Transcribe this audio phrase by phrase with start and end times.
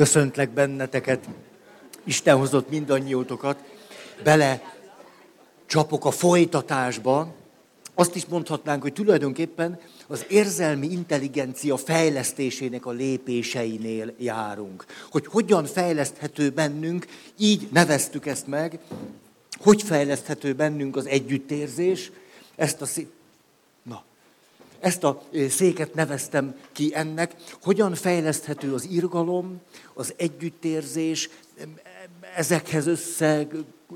[0.00, 1.28] Köszöntlek benneteket,
[2.04, 3.64] Isten hozott mindannyiótokat,
[4.22, 4.62] bele
[5.66, 7.34] csapok a folytatásba.
[7.94, 14.84] Azt is mondhatnánk, hogy tulajdonképpen az érzelmi intelligencia fejlesztésének a lépéseinél járunk.
[15.10, 17.06] Hogy hogyan fejleszthető bennünk,
[17.38, 18.78] így neveztük ezt meg,
[19.58, 22.10] hogy fejleszthető bennünk az együttérzés,
[22.56, 22.86] ezt a
[24.80, 29.60] ezt a széket neveztem ki ennek, hogyan fejleszthető az irgalom,
[29.94, 31.28] az együttérzés,
[32.36, 33.46] ezekhez össze,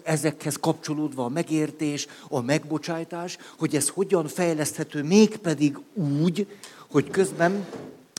[0.03, 6.47] ezekhez kapcsolódva a megértés, a megbocsájtás, hogy ez hogyan fejleszthető mégpedig úgy,
[6.91, 7.67] hogy közben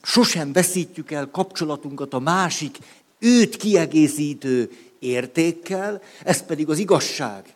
[0.01, 2.77] sosem veszítjük el kapcsolatunkat a másik,
[3.19, 7.54] őt kiegészítő értékkel, ez pedig az igazság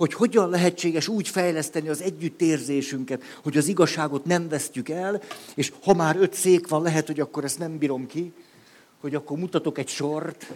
[0.00, 5.22] hogy hogyan lehetséges úgy fejleszteni az együttérzésünket, hogy az igazságot nem vesztjük el,
[5.54, 8.32] és ha már öt szék van, lehet, hogy akkor ezt nem bírom ki,
[9.00, 10.52] hogy akkor mutatok egy sort,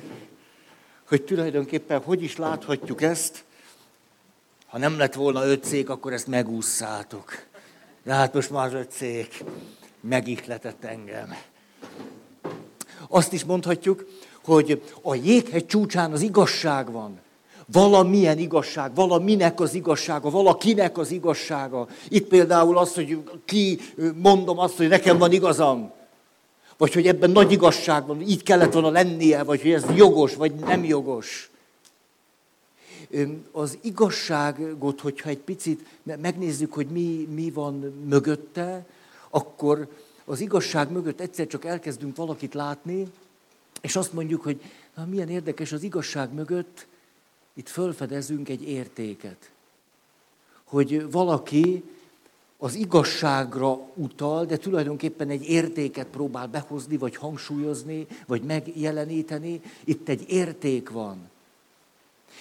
[1.09, 3.45] hogy tulajdonképpen hogy is láthatjuk ezt,
[4.67, 7.45] ha nem lett volna öt szék, akkor ezt megúszszátok.
[8.03, 9.45] De hát most már öt szék
[10.01, 11.35] megihletett engem.
[13.09, 14.07] Azt is mondhatjuk,
[14.45, 17.23] hogy a jéghegy csúcsán az igazság van
[17.67, 21.89] valamilyen igazság, valaminek az igazsága, valakinek az igazsága.
[22.09, 23.79] Itt például az, hogy ki
[24.17, 25.93] mondom azt, hogy nekem van igazam.
[26.77, 30.55] Vagy hogy ebben nagy igazság van, így kellett volna lennie, vagy hogy ez jogos, vagy
[30.55, 31.51] nem jogos.
[33.53, 38.87] Az igazságot, hogyha egy picit megnézzük, hogy mi, mi van mögötte,
[39.31, 39.89] akkor
[40.25, 43.07] az igazság mögött egyszer csak elkezdünk valakit látni,
[43.81, 44.61] és azt mondjuk, hogy
[44.95, 46.87] na, milyen érdekes az igazság mögött,
[47.55, 49.51] itt fölfedezünk egy értéket.
[50.65, 51.85] Hogy valaki
[52.59, 59.61] az igazságra utal, de tulajdonképpen egy értéket próbál behozni, vagy hangsúlyozni, vagy megjeleníteni.
[59.85, 61.31] Itt egy érték van.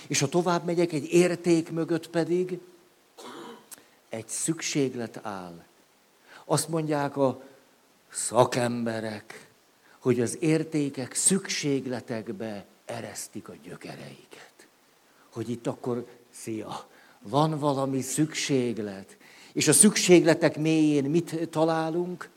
[0.07, 2.59] És ha tovább megyek, egy érték mögött pedig
[4.09, 5.63] egy szükséglet áll.
[6.45, 7.41] Azt mondják a
[8.09, 9.47] szakemberek,
[9.99, 14.52] hogy az értékek szükségletekbe eresztik a gyökereiket
[15.33, 16.87] hogy itt akkor, szia,
[17.21, 19.17] van valami szükséglet.
[19.53, 22.29] És a szükségletek mélyén mit találunk?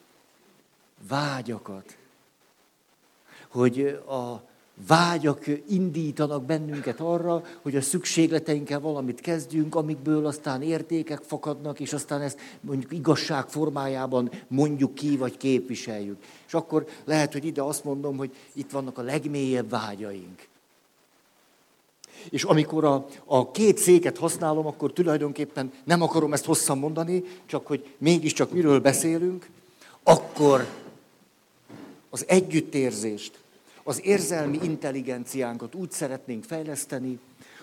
[1.08, 1.96] Vágyakat.
[3.48, 4.42] Hogy a
[4.86, 12.20] vágyak indítanak bennünket arra, hogy a szükségleteinkkel valamit kezdjünk, amikből aztán értékek fakadnak, és aztán
[12.20, 16.22] ezt mondjuk igazság formájában mondjuk ki, vagy képviseljük.
[16.46, 20.48] És akkor lehet, hogy ide azt mondom, hogy itt vannak a legmélyebb vágyaink.
[22.30, 27.66] És amikor a, a két széket használom, akkor tulajdonképpen nem akarom ezt hosszan mondani, csak
[27.66, 29.48] hogy mégiscsak miről beszélünk,
[30.02, 30.66] akkor
[32.10, 33.38] az együttérzést,
[33.82, 37.18] az érzelmi intelligenciánkat úgy szeretnénk fejleszteni,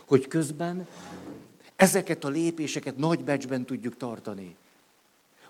[0.06, 0.88] hogy közben
[1.76, 4.56] ezeket a lépéseket nagy becsben tudjuk tartani.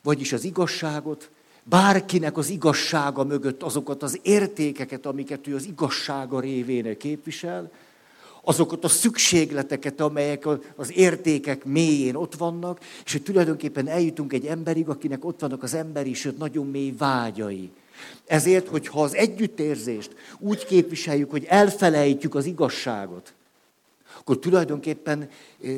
[0.01, 1.29] Vagyis az igazságot,
[1.63, 7.71] bárkinek az igazsága mögött azokat az értékeket, amiket ő az igazsága révén képvisel,
[8.43, 14.89] azokat a szükségleteket, amelyek az értékek mélyén ott vannak, és hogy tulajdonképpen eljutunk egy emberig,
[14.89, 17.71] akinek ott vannak az emberi, sőt nagyon mély vágyai.
[18.25, 23.33] Ezért, hogyha az együttérzést úgy képviseljük, hogy elfelejtjük az igazságot,
[24.19, 25.29] akkor tulajdonképpen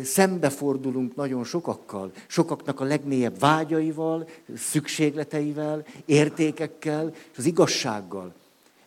[0.03, 4.27] szembefordulunk nagyon sokakkal, sokaknak a legmélyebb vágyaival,
[4.57, 8.33] szükségleteivel, értékekkel, és az igazsággal.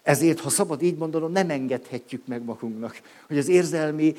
[0.09, 4.15] Ezért, ha szabad így mondanom, nem engedhetjük meg magunknak, hogy az érzelmi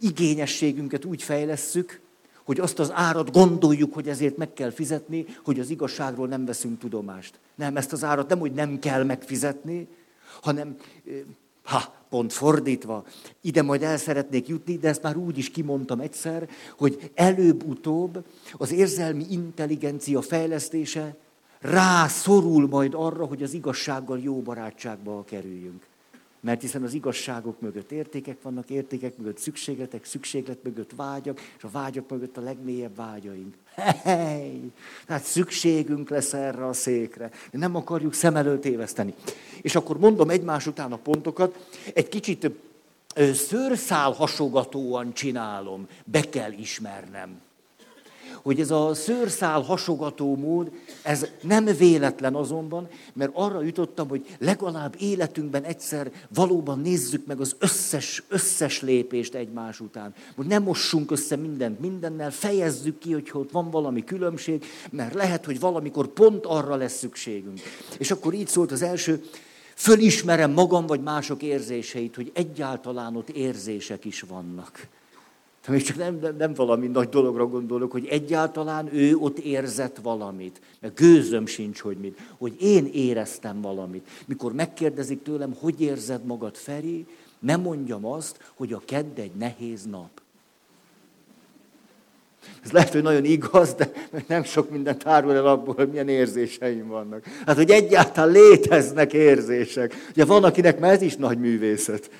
[0.00, 2.00] igényességünket úgy fejlesszük,
[2.44, 6.78] hogy azt az árat gondoljuk, hogy ezért meg kell fizetni, hogy az igazságról nem veszünk
[6.78, 7.38] tudomást.
[7.54, 9.88] Nem, ezt az árat nem, hogy nem kell megfizetni,
[10.42, 10.76] hanem,
[11.62, 13.04] ha, pont fordítva,
[13.40, 18.72] ide majd el szeretnék jutni, de ezt már úgy is kimondtam egyszer, hogy előbb-utóbb az
[18.72, 21.16] érzelmi intelligencia fejlesztése
[21.60, 25.86] rászorul majd arra, hogy az igazsággal jó barátságba kerüljünk.
[26.40, 31.68] Mert hiszen az igazságok mögött értékek vannak, értékek mögött szükségletek, szükséglet mögött vágyak, és a
[31.72, 33.54] vágyak mögött a legmélyebb vágyaink.
[34.02, 34.72] Hey!
[35.06, 37.30] Tehát szükségünk lesz erre a székre.
[37.50, 39.14] Nem akarjuk szem előtt éveszteni.
[39.62, 42.50] És akkor mondom egymás után a pontokat, egy kicsit
[43.32, 47.40] szőrszál hasogatóan csinálom, be kell ismernem
[48.48, 50.70] hogy ez a szőrszál hasogató mód,
[51.02, 57.56] ez nem véletlen azonban, mert arra jutottam, hogy legalább életünkben egyszer valóban nézzük meg az
[57.58, 60.14] összes, összes lépést egymás után.
[60.36, 65.44] Hogy nem mossunk össze mindent mindennel, fejezzük ki, hogy ott van valami különbség, mert lehet,
[65.44, 67.60] hogy valamikor pont arra lesz szükségünk.
[67.98, 69.22] És akkor így szólt az első,
[69.74, 74.88] Fölismerem magam vagy mások érzéseit, hogy egyáltalán ott érzések is vannak.
[75.66, 79.98] De még csak nem, nem, nem valami nagy dologra gondolok, hogy egyáltalán ő ott érzett
[80.02, 80.60] valamit.
[80.80, 82.18] Mert gőzöm sincs, hogy mit.
[82.38, 84.08] Hogy én éreztem valamit.
[84.26, 87.06] Mikor megkérdezik tőlem, hogy érzed magad, Feri,
[87.38, 90.10] nem mondjam azt, hogy a kedd egy nehéz nap.
[92.64, 93.92] Ez lehet, hogy nagyon igaz, de
[94.26, 97.24] nem sok mindent árul el abból, hogy milyen érzéseim vannak.
[97.46, 99.94] Hát, hogy egyáltalán léteznek érzések.
[100.10, 102.10] Ugye van, akinek már ez is nagy művészet.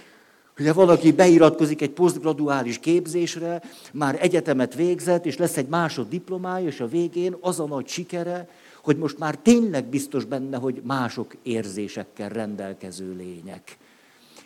[0.58, 3.62] Ugye van, aki beiratkozik egy posztgraduális képzésre,
[3.92, 8.48] már egyetemet végzett, és lesz egy másoddiplomája, és a végén az a nagy sikere,
[8.82, 13.78] hogy most már tényleg biztos benne, hogy mások érzésekkel rendelkező lények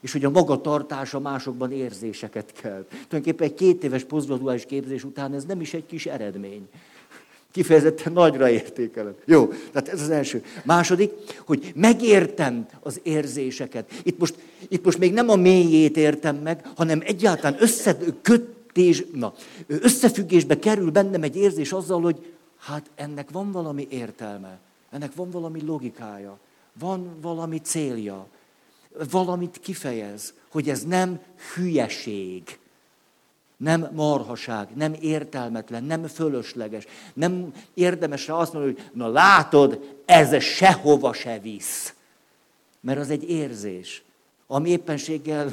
[0.03, 2.85] és hogy a magatartása másokban érzéseket kell.
[2.89, 6.69] Tulajdonképpen egy két éves posztgraduális képzés után ez nem is egy kis eredmény.
[7.53, 9.15] Kifejezetten nagyra értékelem.
[9.25, 10.43] Jó, tehát ez az első.
[10.65, 11.13] Második,
[11.47, 13.91] hogy megértem az érzéseket.
[14.03, 14.35] Itt most,
[14.69, 19.35] itt most még nem a mélyét értem meg, hanem egyáltalán összekötés, na,
[19.67, 24.59] összefüggésbe kerül bennem egy érzés azzal, hogy hát ennek van valami értelme,
[24.91, 26.39] ennek van valami logikája,
[26.79, 28.27] van valami célja,
[29.11, 31.21] valamit kifejez, hogy ez nem
[31.55, 32.59] hülyeség,
[33.63, 40.43] nem marhaság, nem értelmetlen, nem fölösleges, nem érdemes rá azt mondani, hogy na látod, ez
[40.43, 41.95] sehova se visz.
[42.81, 44.03] Mert az egy érzés,
[44.47, 45.53] ami éppenséggel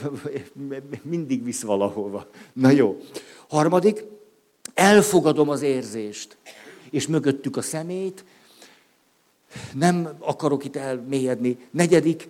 [1.01, 2.27] mindig visz valahova.
[2.53, 2.97] Na jó.
[3.49, 4.03] Harmadik,
[4.73, 6.37] elfogadom az érzést,
[6.89, 8.25] és mögöttük a szemét,
[9.73, 11.57] nem akarok itt elmélyedni.
[11.71, 12.27] Negyedik,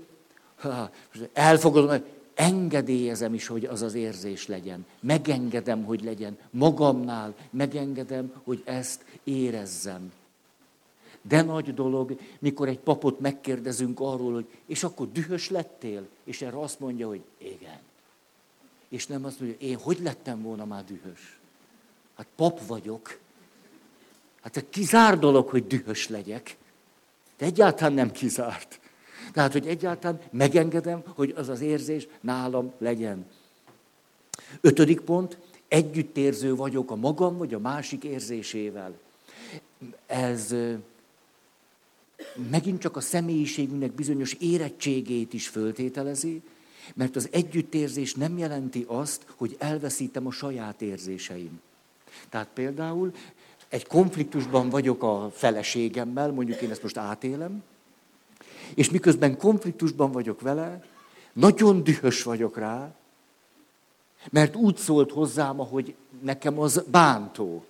[1.33, 2.03] elfogadom,
[2.39, 4.85] engedélyezem is, hogy az az érzés legyen.
[4.99, 6.37] Megengedem, hogy legyen.
[6.49, 10.11] Magamnál megengedem, hogy ezt érezzem.
[11.21, 16.07] De nagy dolog, mikor egy papot megkérdezünk arról, hogy és akkor dühös lettél?
[16.23, 17.79] És erre azt mondja, hogy igen.
[18.89, 21.39] És nem azt mondja, én hogy lettem volna már dühös?
[22.15, 23.19] Hát pap vagyok.
[24.41, 26.57] Hát kizár dolog, hogy dühös legyek.
[27.37, 28.79] De egyáltalán nem kizárt.
[29.33, 33.25] Tehát, hogy egyáltalán megengedem, hogy az az érzés nálam legyen.
[34.61, 35.37] Ötödik pont,
[35.67, 38.93] együttérző vagyok a magam vagy a másik érzésével.
[40.05, 40.55] Ez
[42.49, 46.41] megint csak a személyiségünknek bizonyos érettségét is föltételezi,
[46.95, 51.61] mert az együttérzés nem jelenti azt, hogy elveszítem a saját érzéseim.
[52.29, 53.11] Tehát például
[53.67, 57.63] egy konfliktusban vagyok a feleségemmel, mondjuk én ezt most átélem,
[58.75, 60.83] és miközben konfliktusban vagyok vele,
[61.33, 62.93] nagyon dühös vagyok rá,
[64.29, 67.63] mert úgy szólt hozzám, ahogy nekem az bántó.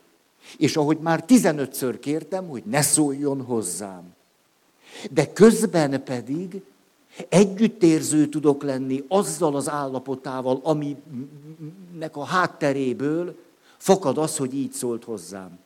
[0.58, 4.14] És ahogy már 15-ször kértem, hogy ne szóljon hozzám.
[5.12, 6.62] De közben pedig
[7.30, 13.38] együttérző tudok lenni azzal az állapotával, aminek a hátteréből
[13.78, 15.60] fakad az, hogy így szólt hozzám.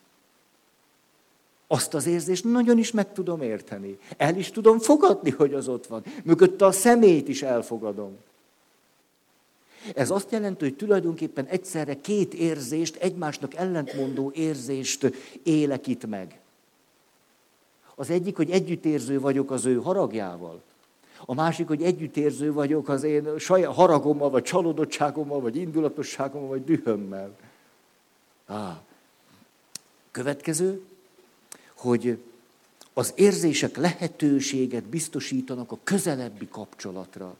[1.74, 3.98] Azt az érzést nagyon is meg tudom érteni.
[4.16, 6.04] El is tudom fogadni, hogy az ott van.
[6.24, 8.16] Mögötte a szemét is elfogadom.
[9.94, 15.12] Ez azt jelenti, hogy tulajdonképpen egyszerre két érzést, egymásnak ellentmondó érzést
[15.42, 16.40] élek itt meg.
[17.94, 20.62] Az egyik, hogy együttérző vagyok az ő haragjával.
[21.26, 27.36] A másik, hogy együttérző vagyok az én saját haragommal, vagy csalódottságommal, vagy indulatosságommal, vagy dühömmel.
[28.46, 28.76] Ah.
[30.10, 30.82] Következő,
[31.84, 32.18] hogy
[32.92, 37.36] az érzések lehetőséget biztosítanak a közelebbi kapcsolatra.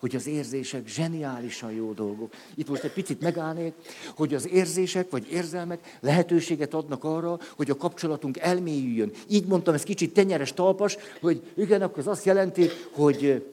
[0.00, 2.34] Hogy az érzések zseniálisan jó dolgok.
[2.54, 3.72] Itt most egy picit megállnék,
[4.14, 9.12] hogy az érzések vagy érzelmek lehetőséget adnak arra, hogy a kapcsolatunk elmélyüljön.
[9.28, 13.46] Így mondtam, ez kicsit tenyeres talpas, hogy igen, akkor az azt jelenti, hogy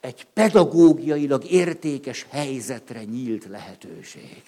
[0.00, 4.42] egy pedagógiailag értékes helyzetre nyílt lehetőség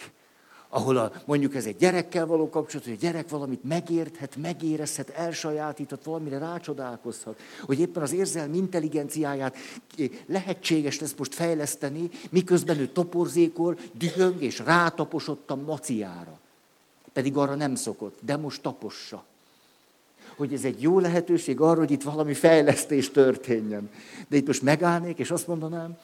[0.73, 6.05] ahol a, mondjuk ez egy gyerekkel való kapcsolat, hogy a gyerek valamit megérthet, megérezhet, elsajátíthat,
[6.05, 9.57] valamire rácsodálkozhat, hogy éppen az érzelmi intelligenciáját
[10.27, 16.39] lehetséges lesz most fejleszteni, miközben ő toporzékol, dühöng és rátaposott a maciára.
[17.13, 19.25] Pedig arra nem szokott, de most tapossa.
[20.37, 23.91] Hogy ez egy jó lehetőség arra, hogy itt valami fejlesztés történjen.
[24.29, 25.99] De itt most megállnék, és azt mondanám,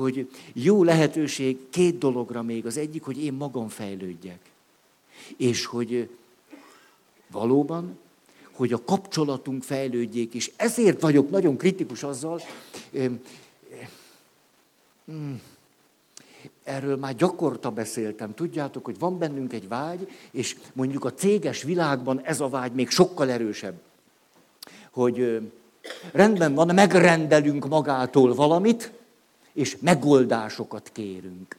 [0.00, 2.66] hogy jó lehetőség két dologra még.
[2.66, 4.38] Az egyik, hogy én magam fejlődjek.
[5.36, 6.08] És hogy
[7.30, 7.98] valóban,
[8.52, 12.40] hogy a kapcsolatunk fejlődjék, és ezért vagyok nagyon kritikus azzal,
[16.62, 18.34] erről már gyakorta beszéltem.
[18.34, 22.88] Tudjátok, hogy van bennünk egy vágy, és mondjuk a céges világban ez a vágy még
[22.88, 23.80] sokkal erősebb.
[24.90, 25.40] Hogy
[26.12, 28.92] Rendben van, megrendelünk magától valamit,
[29.60, 31.56] és megoldásokat kérünk.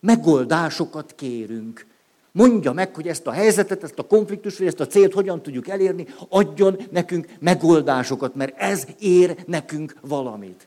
[0.00, 1.86] Megoldásokat kérünk.
[2.32, 5.68] Mondja meg, hogy ezt a helyzetet, ezt a konfliktust, vagy ezt a célt hogyan tudjuk
[5.68, 10.66] elérni, adjon nekünk megoldásokat, mert ez ér nekünk valamit.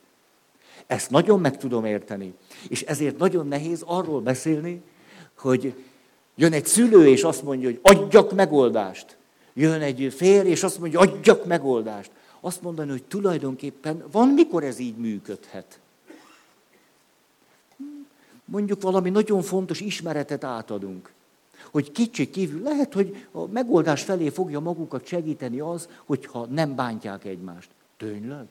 [0.87, 2.33] Ezt nagyon meg tudom érteni.
[2.67, 4.81] És ezért nagyon nehéz arról beszélni,
[5.37, 5.73] hogy
[6.35, 9.17] jön egy szülő, és azt mondja, hogy adjak megoldást.
[9.53, 12.11] Jön egy férj, és azt mondja, adjak megoldást.
[12.41, 15.79] Azt mondani, hogy tulajdonképpen van, mikor ez így működhet.
[18.51, 21.11] Mondjuk valami nagyon fontos ismeretet átadunk.
[21.71, 27.25] Hogy kicsit kívül lehet, hogy a megoldás felé fogja magukat segíteni az, hogyha nem bántják
[27.25, 27.69] egymást.
[27.97, 28.45] Tényleg?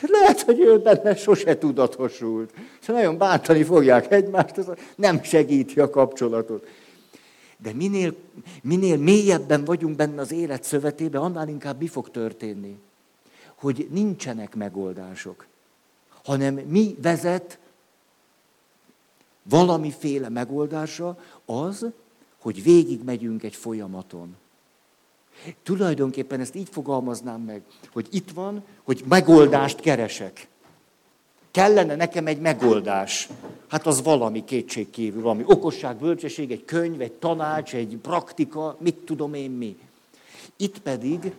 [0.00, 2.52] Lehet, hogy ő benne sose tudatosult.
[2.80, 6.66] És nagyon bántani fogják egymást, ez nem segíti a kapcsolatot.
[7.58, 8.14] De minél,
[8.62, 12.78] minél mélyebben vagyunk benne az élet szövetében, annál inkább mi fog történni?
[13.54, 15.46] Hogy nincsenek megoldások,
[16.24, 17.58] hanem mi vezet
[19.42, 21.86] valamiféle megoldása az,
[22.38, 24.36] hogy végigmegyünk egy folyamaton.
[25.62, 27.62] Tulajdonképpen ezt így fogalmaznám meg,
[27.92, 30.48] hogy itt van, hogy megoldást keresek.
[31.50, 33.28] Kellene nekem egy megoldás.
[33.68, 39.34] Hát az valami kétségkívül, valami okosság, bölcsesség, egy könyv, egy tanács, egy praktika, mit tudom
[39.34, 39.78] én mi.
[40.56, 41.32] Itt pedig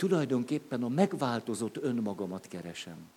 [0.00, 3.10] tulajdonképpen a megváltozott önmagamat keresem.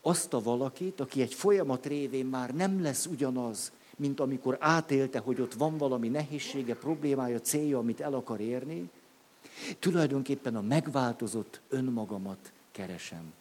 [0.00, 5.40] Azt a valakit, aki egy folyamat révén már nem lesz ugyanaz, mint amikor átélte, hogy
[5.40, 8.90] ott van valami nehézsége, problémája, célja, amit el akar érni,
[9.78, 13.32] tulajdonképpen a megváltozott önmagamat keresem.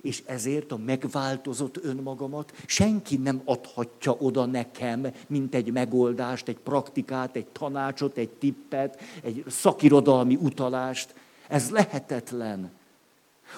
[0.00, 7.36] És ezért a megváltozott önmagamat senki nem adhatja oda nekem, mint egy megoldást, egy praktikát,
[7.36, 11.14] egy tanácsot, egy tippet, egy szakirodalmi utalást.
[11.48, 12.70] Ez lehetetlen.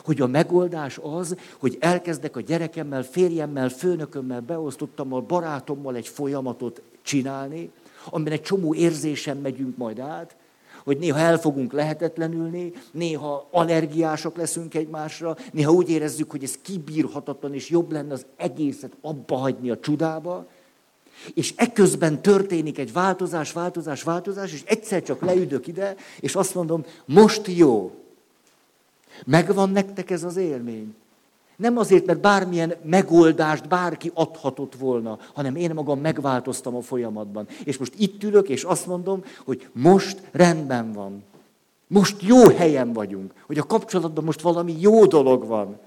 [0.05, 7.71] Hogy a megoldás az, hogy elkezdek a gyerekemmel, férjemmel, főnökömmel, beosztottammal, barátommal egy folyamatot csinálni,
[8.11, 10.37] amiben egy csomó érzésem megyünk majd át,
[10.87, 17.55] hogy néha el fogunk lehetetlenülni, néha allergiások leszünk egymásra, néha úgy érezzük, hogy ez kibírhatatlan,
[17.55, 20.47] és jobb lenne az egészet abba hagyni a csudába,
[21.35, 26.85] és ekközben történik egy változás, változás, változás, és egyszer csak leüdök ide, és azt mondom,
[27.05, 27.95] most jó.
[29.25, 30.95] Megvan nektek ez az élmény?
[31.57, 37.47] Nem azért, mert bármilyen megoldást bárki adhatott volna, hanem én magam megváltoztam a folyamatban.
[37.65, 41.25] És most itt ülök, és azt mondom, hogy most rendben van.
[41.87, 45.79] Most jó helyen vagyunk, hogy a kapcsolatban most valami jó dolog van.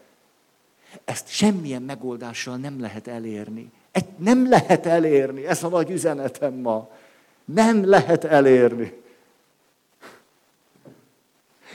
[1.05, 3.71] Ezt semmilyen megoldással nem lehet elérni.
[3.91, 6.89] Egy nem lehet elérni, ez a nagy üzenetem ma.
[7.45, 8.93] Nem lehet elérni.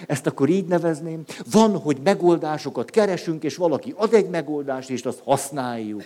[0.07, 1.25] Ezt akkor így nevezném.
[1.51, 6.03] Van, hogy megoldásokat keresünk, és valaki ad egy megoldást, és azt használjuk.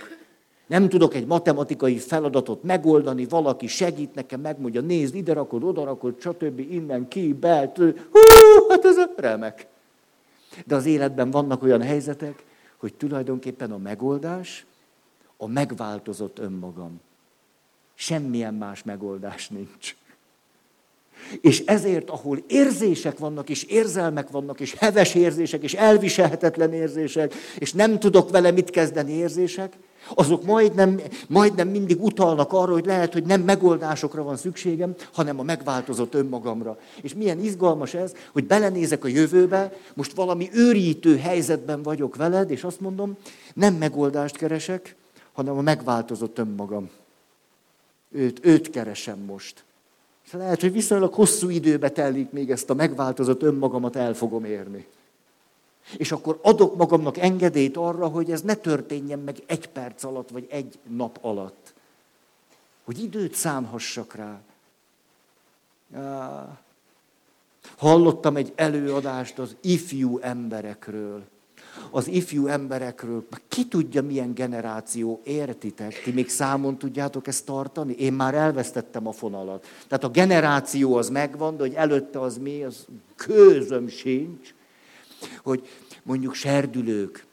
[0.66, 6.20] Nem tudok egy matematikai feladatot megoldani, valaki segít nekem, megmondja, nézd, ide rakod, oda rakod,
[6.20, 6.58] stb.
[6.58, 7.88] innen, ki, be, hú,
[8.68, 9.66] hát ez remek.
[10.66, 12.44] De az életben vannak olyan helyzetek,
[12.76, 14.66] hogy tulajdonképpen a megoldás
[15.36, 17.00] a megváltozott önmagam.
[17.94, 19.96] Semmilyen más megoldás nincs.
[21.40, 27.72] És ezért, ahol érzések vannak, és érzelmek vannak, és heves érzések, és elviselhetetlen érzések, és
[27.72, 29.72] nem tudok vele mit kezdeni érzések,
[30.14, 35.42] azok majdnem, majdnem mindig utalnak arra, hogy lehet, hogy nem megoldásokra van szükségem, hanem a
[35.42, 36.78] megváltozott önmagamra.
[37.02, 42.64] És milyen izgalmas ez, hogy belenézek a jövőbe, most valami őrítő helyzetben vagyok veled, és
[42.64, 43.16] azt mondom,
[43.54, 44.94] nem megoldást keresek,
[45.32, 46.90] hanem a megváltozott önmagam.
[48.10, 49.64] Őt, őt keresem most.
[50.28, 54.86] És lehet, hogy viszonylag hosszú időbe telik, még ezt a megváltozott önmagamat el fogom érni.
[55.96, 60.46] És akkor adok magamnak engedélyt arra, hogy ez ne történjen meg egy perc alatt, vagy
[60.50, 61.74] egy nap alatt.
[62.84, 64.40] Hogy időt szánhassak rá.
[67.76, 71.24] Hallottam egy előadást az ifjú emberekről
[71.90, 76.02] az ifjú emberekről, ki tudja milyen generáció, értitek?
[76.02, 77.92] Ti még számon tudjátok ezt tartani?
[77.92, 79.66] Én már elvesztettem a fonalat.
[79.88, 84.54] Tehát a generáció az megvan, de hogy előtte az mi, az közöm sincs.
[85.42, 85.68] Hogy
[86.02, 87.26] mondjuk serdülők,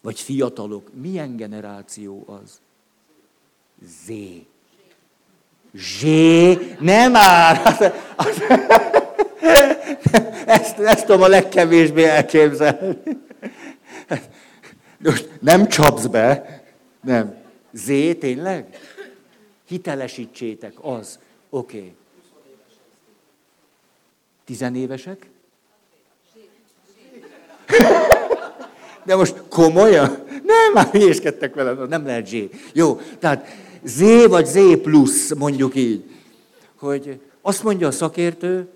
[0.00, 2.60] vagy fiatalok, milyen generáció az?
[4.06, 4.12] Z.
[5.72, 6.02] Z.
[6.80, 7.60] Nem már!
[10.46, 12.98] Ezt, ezt tudom a legkevésbé elképzelni.
[14.98, 16.62] Most nem csapsz be,
[17.00, 17.36] nem.
[17.72, 17.86] Z
[18.18, 18.78] tényleg?
[19.66, 21.18] Hitelesítsétek, az.
[21.50, 21.78] Oké.
[21.78, 21.94] Okay.
[24.44, 25.26] Tizenévesek?
[29.04, 30.24] De most komolyan?
[30.28, 32.36] Nem, már hülyéskedtek vele, nem lehet Z.
[32.72, 33.46] Jó, tehát
[33.82, 36.04] Z vagy Z plusz, mondjuk így.
[36.76, 38.68] Hogy azt mondja a szakértő,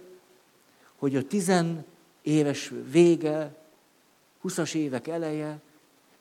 [0.97, 3.55] hogy a tizenéves vége,
[4.43, 5.61] 20 évek eleje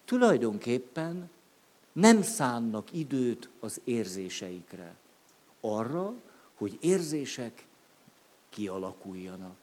[0.06, 1.30] tulajdonképpen
[1.92, 4.96] nem szánnak időt az érzéseikre.
[5.62, 6.14] Arra,
[6.56, 7.66] hogy érzések
[8.50, 9.58] kialakuljanak.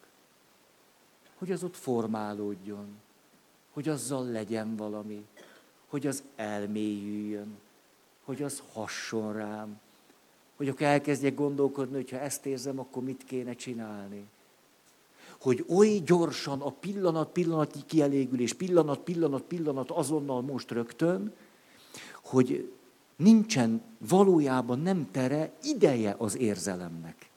[1.39, 2.87] Hogy az ott formálódjon.
[3.73, 5.27] Hogy azzal legyen valami.
[5.87, 7.59] Hogy az elmélyüljön.
[8.25, 9.81] Hogy az hasson rám.
[10.57, 14.29] Hogy akkor elkezdjek gondolkodni, hogy ha ezt érzem, akkor mit kéne csinálni.
[15.41, 21.33] Hogy oly gyorsan a pillanat, pillanati kielégülés, pillanat, pillanat, pillanat, azonnal most rögtön,
[22.23, 22.73] hogy
[23.17, 27.31] nincsen valójában nem tere, ideje az érzelemnek.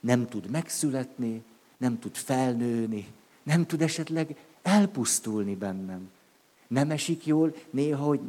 [0.00, 1.42] Nem tud megszületni,
[1.76, 3.06] nem tud felnőni,
[3.42, 6.10] nem tud esetleg elpusztulni bennem.
[6.68, 8.20] Nem esik jól néha, hogy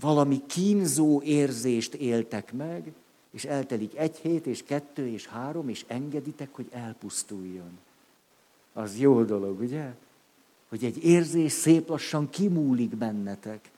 [0.00, 2.92] valami kínzó érzést éltek meg,
[3.34, 7.78] és eltelik egy hét, és kettő, és három, és engeditek, hogy elpusztuljon.
[8.72, 9.94] Az jó dolog, ugye?
[10.68, 13.70] Hogy egy érzés szép lassan kimúlik bennetek.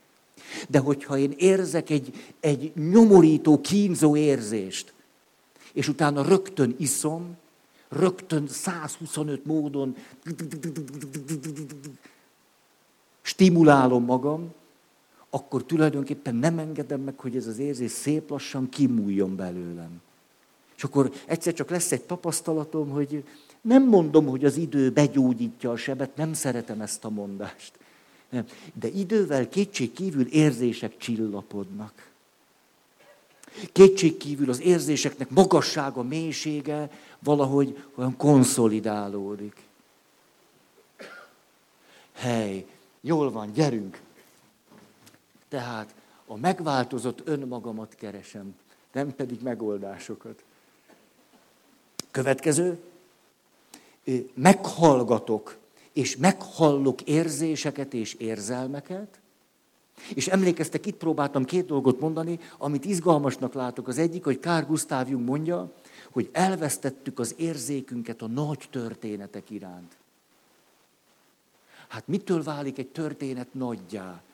[0.68, 4.92] De hogyha én érzek egy, egy nyomorító, kínzó érzést,
[5.72, 7.36] és utána rögtön iszom,
[7.88, 9.96] rögtön 125 módon
[13.22, 14.54] stimulálom magam,
[15.30, 20.00] akkor tulajdonképpen nem engedem meg, hogy ez az érzés szép lassan kimúljon belőlem.
[20.76, 23.24] És akkor egyszer csak lesz egy tapasztalatom, hogy
[23.60, 27.72] nem mondom, hogy az idő begyógyítja a sebet, nem szeretem ezt a mondást.
[28.30, 28.44] Nem.
[28.74, 32.10] De idővel kétség kívül érzések csillapodnak.
[33.72, 39.56] Kétség kívül az érzéseknek magassága, mélysége valahogy olyan konszolidálódik.
[42.12, 42.66] Hely,
[43.00, 44.00] jól van, gyerünk.
[45.56, 45.94] Tehát
[46.26, 48.54] a megváltozott önmagamat keresem,
[48.92, 50.44] nem pedig megoldásokat.
[52.10, 52.78] Következő,
[54.34, 55.56] meghallgatok
[55.92, 59.20] és meghallok érzéseket és érzelmeket,
[60.14, 63.88] és emlékeztek, itt próbáltam két dolgot mondani, amit izgalmasnak látok.
[63.88, 65.72] Az egyik, hogy Kár Gustav Jung mondja,
[66.10, 69.96] hogy elvesztettük az érzékünket a nagy történetek iránt.
[71.88, 74.24] Hát mitől válik egy történet nagyjá?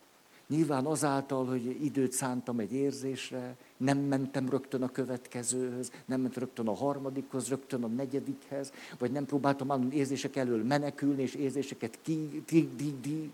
[0.53, 6.69] Nyilván azáltal, hogy időt szántam egy érzésre, nem mentem rögtön a következőhöz, nem mentem rögtön
[6.69, 12.43] a harmadikhoz, rögtön a negyedikhez, vagy nem próbáltam állandóan érzések elől menekülni, és érzéseket ki,
[12.47, 13.33] di, di, di.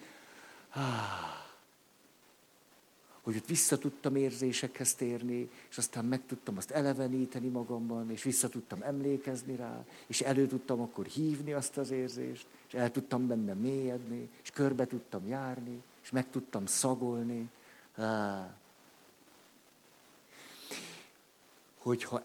[3.22, 8.48] Hogy ott vissza tudtam érzésekhez térni, és aztán meg tudtam azt eleveníteni magamban, és vissza
[8.48, 13.54] tudtam emlékezni rá, és elő tudtam akkor hívni azt az érzést, és el tudtam benne
[13.54, 17.48] mélyedni, és körbe tudtam járni, és meg tudtam szagolni.
[21.78, 22.22] Hogyha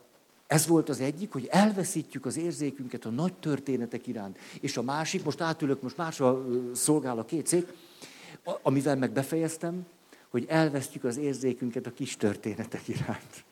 [0.48, 4.38] ez volt az egyik, hogy elveszítjük az érzékünket a nagy történetek iránt.
[4.60, 7.74] És a másik, most átülök, most másra szolgál a két szék,
[8.62, 9.86] amivel meg befejeztem,
[10.30, 13.44] hogy elvesztjük az érzékünket a kis történetek iránt.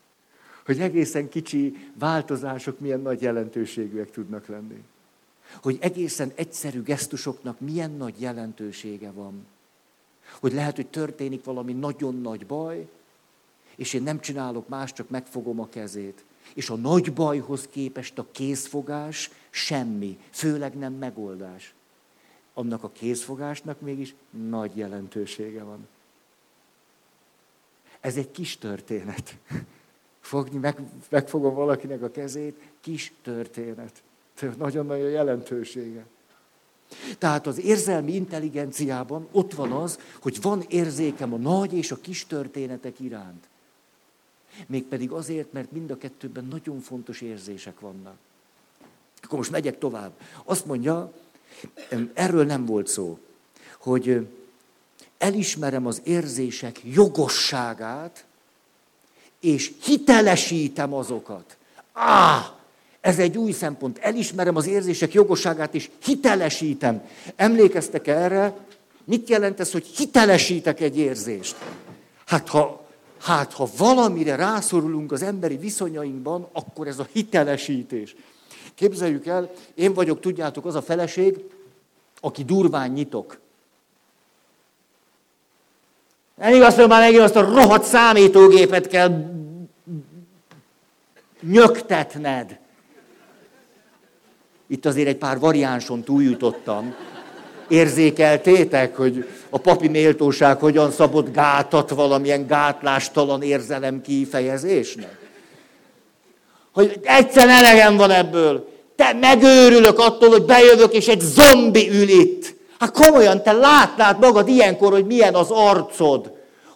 [0.66, 4.84] Hogy egészen kicsi változások milyen nagy jelentőségűek tudnak lenni.
[5.62, 9.46] Hogy egészen egyszerű gesztusoknak milyen nagy jelentősége van.
[10.40, 12.88] Hogy lehet, hogy történik valami nagyon nagy baj,
[13.76, 16.24] és én nem csinálok más, csak megfogom a kezét.
[16.54, 21.74] És a nagy bajhoz képest a kézfogás semmi, főleg nem megoldás.
[22.54, 25.88] Annak a kézfogásnak mégis nagy jelentősége van.
[28.00, 29.38] Ez egy kis történet.
[30.20, 34.04] Fogni, meg, megfogom valakinek a kezét, kis történet.
[34.58, 36.06] Nagyon-nagyon jelentősége.
[37.18, 42.26] Tehát az érzelmi intelligenciában ott van az, hogy van érzékem a nagy és a kis
[42.26, 43.48] történetek iránt.
[44.68, 48.16] Mégpedig azért, mert mind a kettőben nagyon fontos érzések vannak.
[49.22, 50.12] Akkor most megyek tovább.
[50.44, 51.14] Azt mondja,
[52.14, 53.20] erről nem volt szó,
[53.78, 54.28] hogy
[55.18, 58.26] elismerem az érzések jogosságát,
[59.40, 61.58] és hitelesítem azokat.
[61.94, 62.56] Á,
[63.02, 63.98] ez egy új szempont.
[63.98, 67.02] Elismerem az érzések jogosságát, és hitelesítem.
[67.36, 68.54] Emlékeztek erre?
[69.04, 71.56] Mit jelent ez, hogy hitelesítek egy érzést?
[72.26, 72.88] Hát ha,
[73.22, 78.16] hát, ha valamire rászorulunk az emberi viszonyainkban, akkor ez a hitelesítés.
[78.76, 81.38] Képzeljük el, én vagyok, tudjátok, az a feleség,
[82.20, 83.40] aki durván nyitok.
[86.36, 89.32] Nem igaz, hogy már megint azt a rohadt számítógépet kell
[91.42, 92.61] nyögtetned.
[94.72, 96.96] Itt azért egy pár variánson túljutottam.
[97.68, 105.18] Érzékeltétek, hogy a papi méltóság hogyan szabott gátat valamilyen gátlástalan érzelem kifejezésnek?
[106.74, 108.68] Hogy egyszer elegem van ebből.
[108.96, 112.56] Te megőrülök attól, hogy bejövök, és egy zombi ül itt.
[112.80, 116.32] Hát komolyan, te látnád magad ilyenkor, hogy milyen az arcod.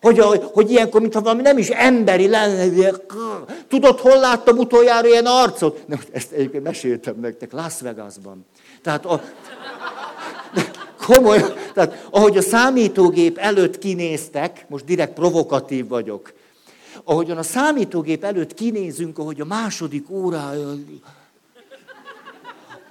[0.06, 2.92] Hogy, hogy ilyenkor, mintha valami nem is emberi lenne.
[3.68, 5.88] Tudod, hol láttam utoljára ilyen arcot?
[5.88, 8.46] Nem, ezt egyébként meséltem nektek, Las Vegasban.
[8.82, 9.22] Tehát a,
[11.06, 11.42] komoly,
[11.74, 16.34] tehát ahogy a számítógép előtt kinéztek, most direkt provokatív vagyok,
[17.04, 20.74] ahogyan a számítógép előtt kinézünk, ahogy a második órája,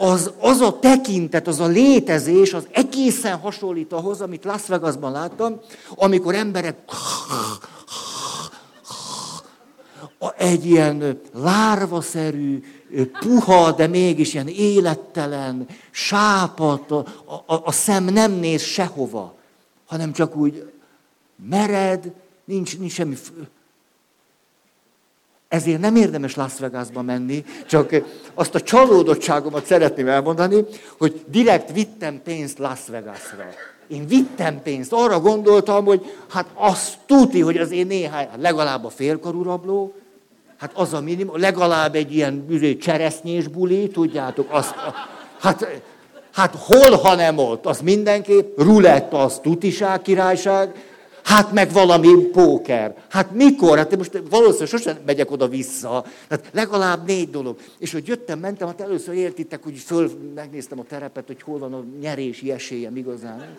[0.05, 5.61] az, az a tekintet, az a létezés, az egészen hasonlít ahhoz, amit Las Vegasban láttam,
[5.95, 6.77] amikor emberek
[10.37, 12.63] egy ilyen lárvaszerű,
[13.21, 17.05] puha, de mégis ilyen élettelen, sápat, a,
[17.47, 19.35] a, a szem nem néz sehova,
[19.87, 20.73] hanem csak úgy
[21.49, 22.13] mered,
[22.45, 23.17] nincs, nincs semmi
[25.55, 27.95] ezért nem érdemes Las Vegasba menni, csak
[28.35, 30.65] azt a csalódottságomat szeretném elmondani,
[30.99, 33.45] hogy direkt vittem pénzt Las Vegasra.
[33.89, 38.85] Én vittem pénzt, arra gondoltam, hogy hát azt tuti, hogy az én néhány, hát legalább
[38.85, 39.95] a félkarú rabló,
[40.59, 42.47] hát az a minimum, legalább egy ilyen
[42.81, 44.75] cseresznyés buli, tudjátok, azt,
[45.41, 45.83] hát,
[46.33, 50.75] hát hol, ha nem ott, az mindenképp, ruletta, az tutiság, királyság,
[51.25, 52.95] Hát meg valami póker.
[53.09, 53.79] Hát mikor?
[53.79, 56.05] Hát most valószínűleg sosem megyek oda-vissza.
[56.31, 57.57] Hát legalább négy dolog.
[57.79, 61.73] És hogy jöttem, mentem, hát először értitek, hogy föl megnéztem a terepet, hogy hol van
[61.73, 63.57] a nyerési esélyem igazán.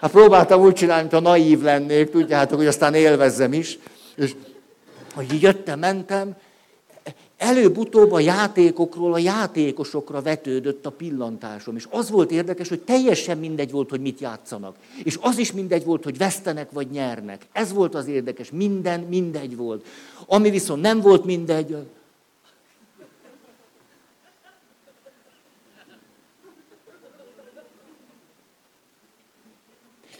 [0.00, 3.78] Hát próbáltam úgy csinálni, mint a naív lennék, tudjátok, hogy aztán élvezzem is.
[4.16, 4.34] És
[5.14, 6.36] hogy jöttem, mentem,
[7.36, 11.76] előbb-utóbb a játékokról a játékosokra vetődött a pillantásom.
[11.76, 14.76] És az volt érdekes, hogy teljesen mindegy volt, hogy mit játszanak.
[15.04, 17.46] És az is mindegy volt, hogy vesztenek vagy nyernek.
[17.52, 18.50] Ez volt az érdekes.
[18.50, 19.86] Minden mindegy volt.
[20.26, 21.76] Ami viszont nem volt mindegy,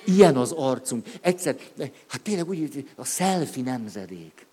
[0.08, 1.06] Ilyen az arcunk.
[1.20, 1.56] Egyszer,
[2.06, 4.46] hát tényleg úgy, a szelfi nemzedék.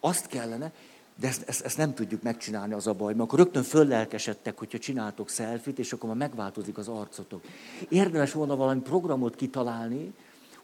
[0.00, 0.72] Azt kellene,
[1.20, 4.78] de ezt, ezt, ezt nem tudjuk megcsinálni, az a baj, mert akkor rögtön föllelkesedtek, hogyha
[4.78, 7.42] csináltok szelfit, és akkor már megváltozik az arcotok.
[7.88, 10.12] Érdemes volna valami programot kitalálni,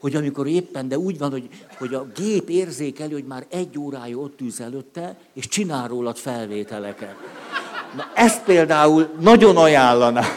[0.01, 4.17] hogy amikor éppen, de úgy van, hogy, hogy a gép érzékeli, hogy már egy órája
[4.17, 7.15] ott ülsz előtte, és csinál rólad felvételeket.
[7.97, 10.31] Na ezt például nagyon ajánlanám.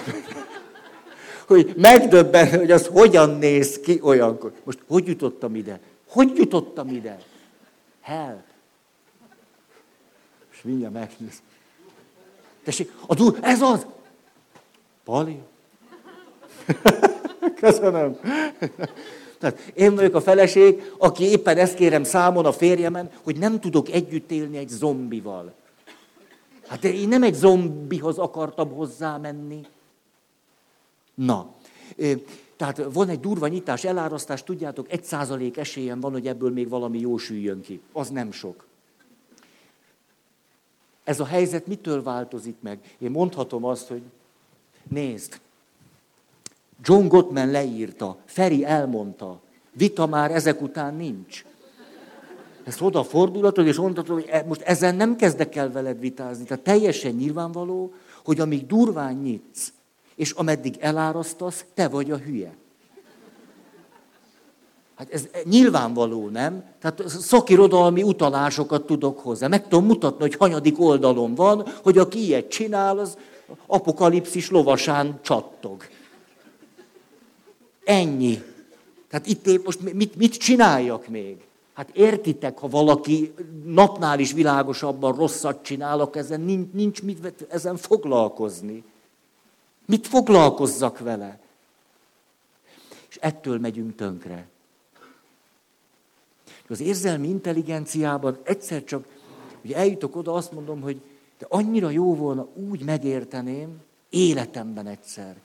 [1.48, 4.54] hogy megdöbben, hogy az hogyan néz ki olyankor.
[4.64, 5.80] Most hogy jutottam ide?
[6.08, 7.20] Hogy jutottam ide?
[8.02, 8.44] Hell
[10.64, 11.42] mindjárt megnéz.
[12.64, 13.86] Tessék, a dur, ez az!
[15.04, 15.40] Pali?
[17.62, 18.18] Köszönöm.
[19.40, 23.90] Tehát én vagyok a feleség, aki éppen ezt kérem számon a férjemen, hogy nem tudok
[23.90, 25.54] együtt élni egy zombival.
[26.68, 29.66] Hát én nem egy zombihoz akartam hozzá menni.
[31.14, 31.54] Na,
[32.58, 37.00] tehát van egy durva nyitás, elárasztás, tudjátok, egy százalék esélyen van, hogy ebből még valami
[37.00, 37.82] jó süljön ki.
[37.92, 38.66] Az nem sok.
[41.04, 42.96] Ez a helyzet mitől változik meg?
[43.00, 44.02] Én mondhatom azt, hogy
[44.90, 45.40] nézd,
[46.84, 49.40] John Gottman leírta, Feri elmondta,
[49.72, 51.46] vita már ezek után nincs.
[52.64, 56.46] Ezt odafordulhatod, és mondhatod, hogy e, most ezen nem kezdek el veled vitázni.
[56.46, 59.74] Tehát teljesen nyilvánvaló, hogy amíg durván nyitsz,
[60.16, 62.56] és ameddig elárasztasz, te vagy a hülye.
[65.04, 66.64] Hát ez nyilvánvaló, nem?
[66.80, 69.48] Tehát szakirodalmi utalásokat tudok hozzá.
[69.48, 73.18] Meg tudom mutatni, hogy hanyadik oldalon van, hogy aki ilyet csinál, az
[73.66, 75.84] apokalipszis lovasán csattog.
[77.84, 78.44] Ennyi.
[79.10, 81.38] Tehát itt én most mit, mit csináljak még?
[81.74, 83.34] Hát értitek, ha valaki
[83.66, 88.84] napnál is világosabban rosszat csinálok, ezen nincs, nincs mit ezen foglalkozni.
[89.86, 91.40] Mit foglalkozzak vele?
[93.10, 94.52] És ettől megyünk tönkre.
[96.70, 99.06] Az érzelmi intelligenciában egyszer csak,
[99.62, 101.02] hogy eljutok oda, azt mondom, hogy
[101.38, 105.36] de annyira jó volna, úgy megérteném, életemben egyszer.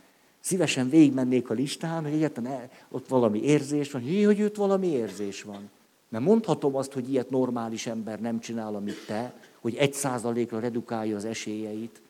[0.40, 5.42] Szívesen végigmennék a listán, hogy egyetlen ott valami érzés van, hogy, hogy ott valami érzés
[5.42, 5.70] van.
[6.09, 11.16] Mert mondhatom azt, hogy ilyet normális ember nem csinál, amit te, hogy egy százalékra redukálja
[11.16, 12.00] az esélyeit.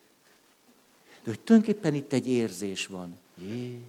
[1.23, 3.17] De hogy tulajdonképpen itt egy érzés van.
[3.35, 3.79] Jé.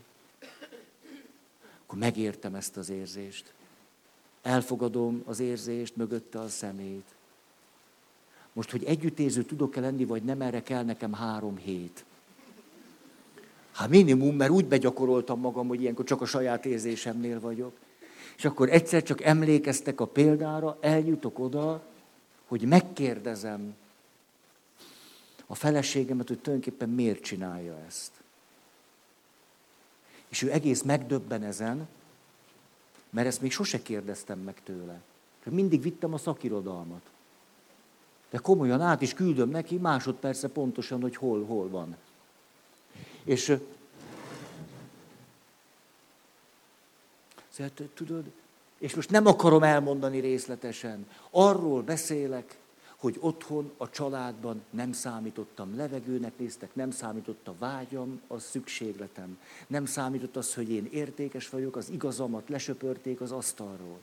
[1.85, 3.53] Akkor megértem ezt az érzést.
[4.43, 7.05] Elfogadom az érzést, mögötte a szemét.
[8.53, 12.05] Most, hogy együttérző tudok-e lenni, vagy nem, erre kell nekem három hét.
[13.73, 17.73] Hát minimum, mert úgy begyakoroltam magam, hogy ilyenkor csak a saját érzésemnél vagyok.
[18.37, 21.83] És akkor egyszer csak emlékeztek a példára, eljutok oda,
[22.47, 23.75] hogy megkérdezem
[25.47, 28.11] a feleségemet, hogy tulajdonképpen miért csinálja ezt.
[30.29, 31.89] És ő egész megdöbben ezen,
[33.11, 35.01] mert ezt még sose kérdeztem meg tőle.
[35.45, 37.03] Mindig vittem a szakirodalmat.
[38.31, 41.97] De komolyan át is küldöm neki másodperce pontosan, hogy hol, hol van.
[43.25, 43.57] És
[47.49, 48.25] szóval, tudod,
[48.79, 51.07] és most nem akarom elmondani részletesen.
[51.31, 52.59] Arról beszélek,
[53.01, 59.39] hogy otthon, a családban nem számítottam levegőnek néztek, nem számított a vágyam, az szükségletem.
[59.67, 63.99] Nem számított az, hogy én értékes vagyok, az igazamat lesöpörték az asztalról.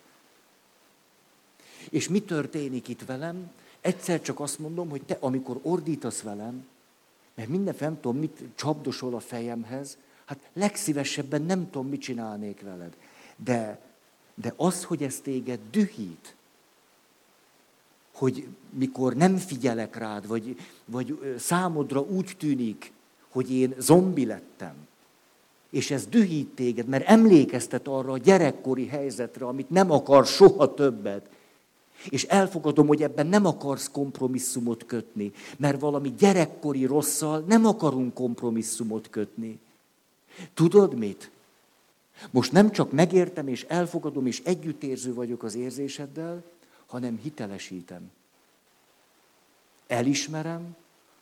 [1.89, 3.51] És mi történik itt velem?
[3.81, 6.67] Egyszer csak azt mondom, hogy te, amikor ordítasz velem,
[7.35, 12.97] mert minden nem tudom, mit csapdosol a fejemhez, hát legszívesebben nem tudom, mit csinálnék veled.
[13.35, 13.79] De,
[14.35, 16.35] de az, hogy ez téged dühít,
[18.17, 22.91] hogy mikor nem figyelek rád, vagy, vagy számodra úgy tűnik,
[23.29, 24.73] hogy én zombi lettem,
[25.69, 31.29] és ez dühít téged, mert emlékeztet arra a gyerekkori helyzetre, amit nem akar soha többet.
[32.09, 39.09] És elfogadom, hogy ebben nem akarsz kompromisszumot kötni, mert valami gyerekkori rosszal nem akarunk kompromisszumot
[39.09, 39.59] kötni.
[40.53, 41.31] Tudod mit?
[42.31, 46.43] Most nem csak megértem és elfogadom és együttérző vagyok az érzéseddel,
[46.87, 48.11] hanem hitelesítem.
[49.87, 50.75] Elismerem,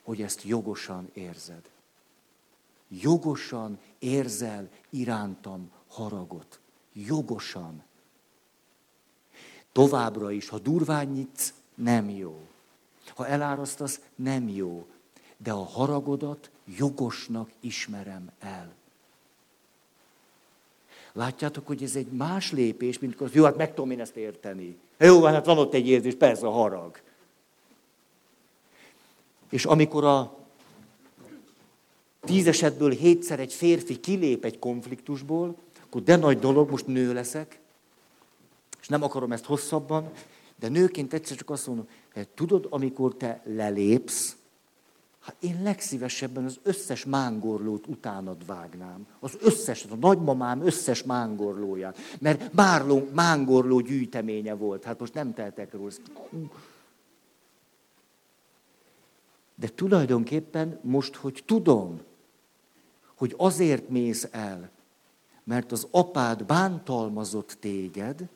[0.04, 1.70] hogy ezt jogosan érzed.
[2.88, 6.60] Jogosan érzel irántam haragot.
[6.94, 7.84] Jogosan.
[9.72, 12.48] Továbbra is, ha durván nyitsz, nem jó.
[13.16, 14.88] Ha elárasztasz, nem jó.
[15.38, 18.74] De a haragodat jogosnak ismerem el.
[21.16, 24.78] Látjátok, hogy ez egy más lépés, mint hogy jó, hát meg tudom én ezt érteni.
[24.98, 27.00] Jó, hát van ott egy érzés, persze a harag.
[29.50, 30.38] És amikor a
[32.20, 37.60] tíz esetből hétszer egy férfi kilép egy konfliktusból, akkor de nagy dolog, most nő leszek,
[38.82, 40.12] és nem akarom ezt hosszabban,
[40.60, 44.36] de nőként egyszer csak azt mondom, hogy tudod, amikor te lelépsz,
[45.26, 49.08] Hát én legszívesebben az összes mángorlót utánad vágnám.
[49.20, 51.98] Az összes, a nagymamám összes mángorlóját.
[52.20, 54.84] Mert bárló, mángorló gyűjteménye volt.
[54.84, 55.92] Hát most nem teltek róla.
[59.56, 62.02] De tulajdonképpen most, hogy tudom,
[63.16, 64.70] hogy azért mész el,
[65.44, 68.28] mert az apád bántalmazott téged,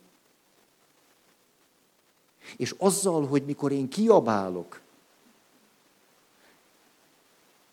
[2.57, 4.81] és azzal, hogy mikor én kiabálok,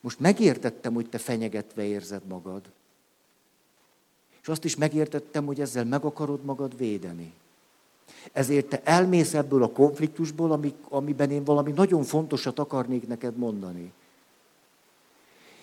[0.07, 2.63] most megértettem, hogy te fenyegetve érzed magad.
[4.43, 7.33] És azt is megértettem, hogy ezzel meg akarod magad védeni.
[8.33, 13.93] Ezért te elmész ebből a konfliktusból, amiben én valami nagyon fontosat akarnék neked mondani.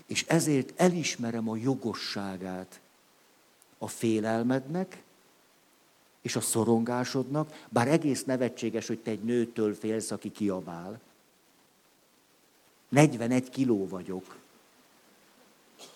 [0.06, 2.80] És ezért elismerem a jogosságát
[3.78, 5.04] a félelmednek
[6.22, 11.00] és a szorongásodnak, bár egész nevetséges, hogy te egy nőtől félsz, aki kiabál.
[12.94, 14.38] 41 kiló vagyok.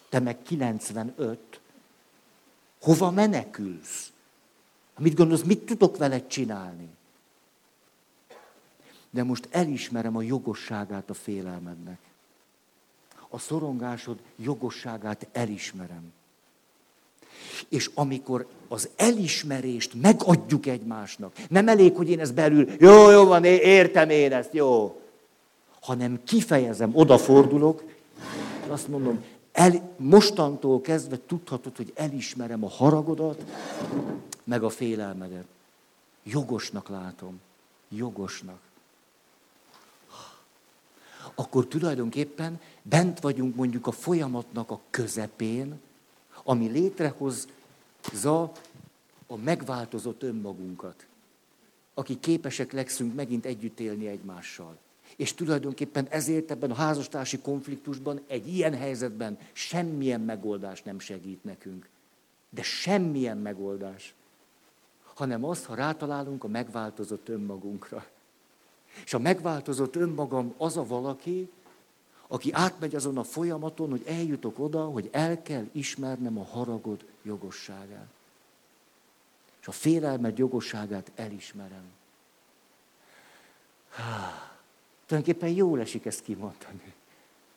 [0.09, 1.59] Te meg 95.
[2.81, 4.11] Hova menekülsz?
[4.97, 6.89] Mit gondolsz, mit tudok veled csinálni?
[9.09, 11.99] De most elismerem a jogosságát a félelmednek.
[13.29, 16.13] A szorongásod jogosságát elismerem.
[17.69, 23.43] És amikor az elismerést megadjuk egymásnak, nem elég, hogy én ezt belül, jó, jó van,
[23.43, 25.01] értem én ezt, jó
[25.87, 27.83] hanem kifejezem, odafordulok,
[28.63, 33.43] és azt mondom, el, mostantól kezdve tudhatod, hogy elismerem a haragodat,
[34.43, 35.45] meg a félelmedet.
[36.23, 37.39] Jogosnak látom.
[37.89, 38.59] Jogosnak.
[41.35, 45.79] Akkor tulajdonképpen bent vagyunk mondjuk a folyamatnak a közepén,
[46.43, 48.51] ami létrehozza
[49.27, 51.05] a megváltozott önmagunkat,
[51.93, 54.77] aki képesek leszünk megint együtt élni egymással.
[55.17, 61.89] És tulajdonképpen ezért ebben a házastársi konfliktusban, egy ilyen helyzetben semmilyen megoldás nem segít nekünk.
[62.49, 64.13] De semmilyen megoldás.
[65.13, 68.05] Hanem az, ha rátalálunk a megváltozott önmagunkra.
[69.03, 71.49] És a megváltozott önmagam az a valaki,
[72.27, 78.07] aki átmegy azon a folyamaton, hogy eljutok oda, hogy el kell ismernem a haragod jogosságát.
[79.61, 81.95] És a félelmed jogosságát elismerem.
[85.07, 86.93] Tulajdonképpen jól esik ezt kimondani.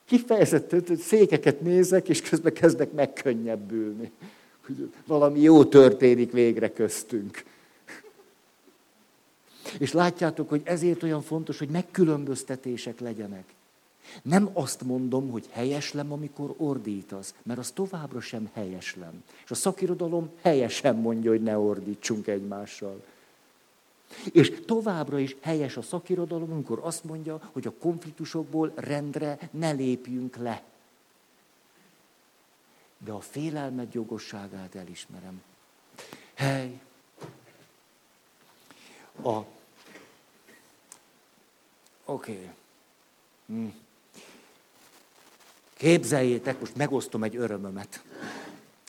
[0.04, 4.10] Kifejezetten székeket nézek, és közben kezdek megkönnyebbülni.
[4.66, 7.44] Hogy valami jó történik végre köztünk.
[9.78, 13.44] És látjátok, hogy ezért olyan fontos, hogy megkülönböztetések legyenek.
[14.22, 19.22] Nem azt mondom, hogy helyeslem, amikor ordítasz, mert az továbbra sem helyeslem.
[19.44, 23.02] És a szakirodalom helyesen mondja, hogy ne ordítsunk egymással.
[24.32, 30.36] És továbbra is helyes a szakirodalom, amikor azt mondja, hogy a konfliktusokból rendre ne lépjünk
[30.36, 30.62] le.
[32.98, 35.42] De a félelmet jogosságát elismerem.
[36.34, 36.80] Hely!
[39.22, 39.28] A...
[42.04, 42.32] Oké.
[42.32, 42.50] Okay.
[43.46, 43.66] Hm.
[45.76, 48.04] Képzeljétek, most megosztom egy örömömet.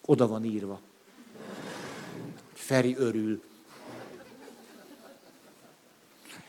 [0.06, 0.80] Oda van írva.
[2.54, 3.51] Feri örül.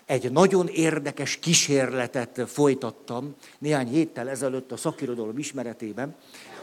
[0.07, 6.15] Egy nagyon érdekes kísérletet folytattam néhány héttel ezelőtt a szakirodalom ismeretében.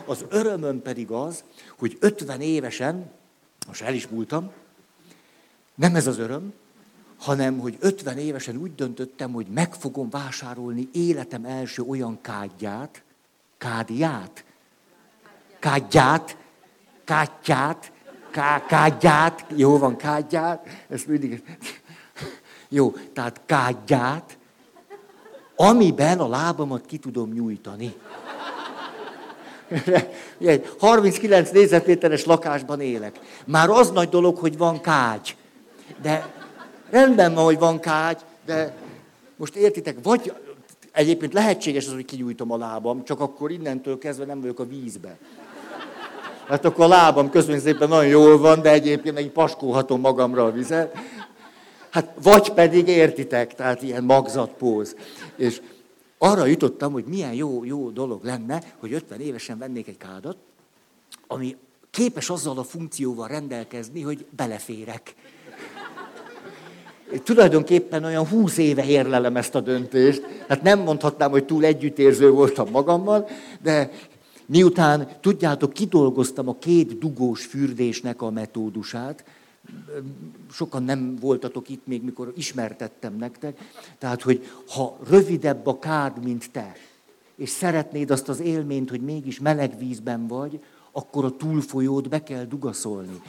[0.06, 1.44] Az örömöm pedig az,
[1.78, 3.12] hogy 50 évesen,
[3.68, 4.52] most el is múltam,
[5.76, 6.54] nem ez az öröm,
[7.18, 13.04] hanem hogy 50 évesen úgy döntöttem, hogy meg fogom vásárolni életem első olyan kádját?
[13.58, 14.46] Kádját?
[15.60, 16.38] Kátját?
[18.32, 19.46] Ká, kádját?
[19.56, 20.86] Jó van, kádját?
[20.90, 21.44] Ezt mindig...
[22.70, 24.38] Jó, tehát kádját,
[25.56, 27.94] amiben a lábamat ki tudom nyújtani.
[30.80, 33.20] 39 négyzetméteres lakásban élek.
[33.46, 35.36] Már az nagy dolog, hogy van kágy.
[36.02, 36.34] De
[36.90, 38.76] rendben van, hogy van kágy, de
[39.36, 40.34] most értitek, vagy
[40.92, 45.18] Egyébként lehetséges az, hogy kinyújtom a lábam, csak akkor innentől kezdve nem vagyok a vízbe.
[46.48, 50.52] Hát akkor a lábam közben szépen nagyon jól van, de egyébként meg paskolhatom magamra a
[50.52, 50.98] vizet.
[51.90, 54.96] Hát vagy pedig értitek, tehát ilyen magzatpóz.
[55.36, 55.62] És
[56.18, 60.38] arra jutottam, hogy milyen jó, jó dolog lenne, hogy 50 évesen vennék egy kádat,
[61.28, 61.56] ami
[61.92, 65.16] képes azzal a funkcióval rendelkezni, hogy beleférek
[67.24, 70.26] tulajdonképpen olyan húsz éve érlelem ezt a döntést.
[70.48, 73.28] Hát nem mondhatnám, hogy túl együttérző voltam magammal,
[73.62, 73.92] de
[74.46, 79.24] miután, tudjátok, kidolgoztam a két dugós fürdésnek a metódusát,
[80.52, 83.60] sokan nem voltatok itt még, mikor ismertettem nektek,
[83.98, 86.76] tehát, hogy ha rövidebb a kád, mint te,
[87.36, 90.60] és szeretnéd azt az élményt, hogy mégis meleg vízben vagy,
[90.92, 93.22] akkor a túlfolyót be kell dugaszolni.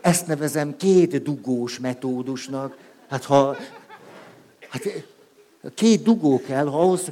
[0.00, 2.76] Ezt nevezem két dugós metódusnak,
[3.08, 3.56] Hát ha...
[4.68, 5.06] Hát
[5.74, 7.10] két dugó kell, ha ahhoz,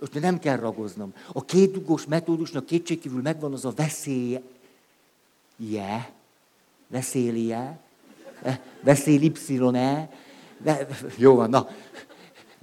[0.00, 1.12] ott nem kell ragoznom.
[1.32, 4.42] A két dugós metódusnak kétségkívül megvan az a veszélye,
[6.88, 7.78] veszélye,
[8.80, 10.08] veszély y-e,
[11.16, 11.68] jó van, na,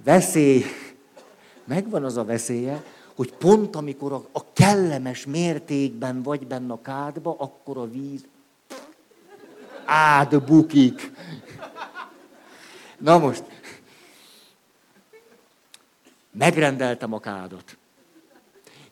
[0.04, 0.64] veszély,
[1.64, 7.36] megvan az a veszélye, hogy pont amikor a, a kellemes mértékben vagy benne a kádba,
[7.38, 8.24] akkor a víz
[9.84, 11.12] átbukik.
[12.98, 13.44] Na most,
[16.30, 17.76] megrendeltem a kádot.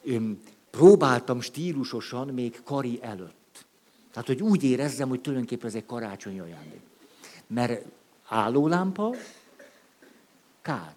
[0.03, 3.42] Én próbáltam stílusosan még kari előtt.
[4.13, 6.81] Tehát, hogy úgy érezzem, hogy tulajdonképpen ez egy karácsonyi ajándék.
[7.47, 7.85] Mert
[8.29, 9.15] állólámpa,
[10.63, 10.95] kád.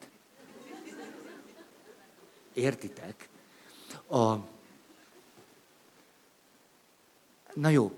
[2.54, 3.30] Értitek?
[4.08, 4.36] A...
[7.54, 7.92] Na jó,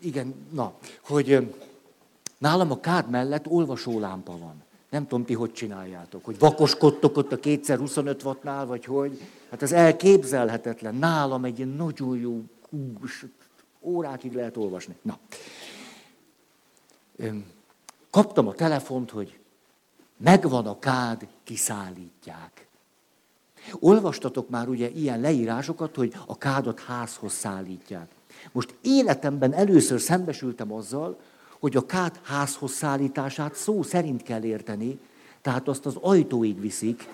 [0.00, 1.54] igen, na, hogy
[2.44, 4.62] Nálam a kád mellett olvasólámpa van.
[4.90, 9.20] Nem tudom, ti hogy csináljátok, hogy vakoskodtok ott a kétszer 25 wattnál, vagy hogy.
[9.50, 10.94] Hát ez elképzelhetetlen.
[10.94, 13.24] Nálam egy nagyon jó kús,
[13.84, 14.96] órákig lehet olvasni.
[15.02, 15.18] Na.
[18.10, 19.38] Kaptam a telefont, hogy
[20.16, 22.66] megvan a kád, kiszállítják.
[23.72, 28.08] Olvastatok már ugye ilyen leírásokat, hogy a kádat házhoz szállítják.
[28.52, 31.20] Most életemben először szembesültem azzal,
[31.60, 34.98] hogy a kát házhoz szállítását szó szerint kell érteni,
[35.40, 37.08] tehát azt az ajtóig viszik.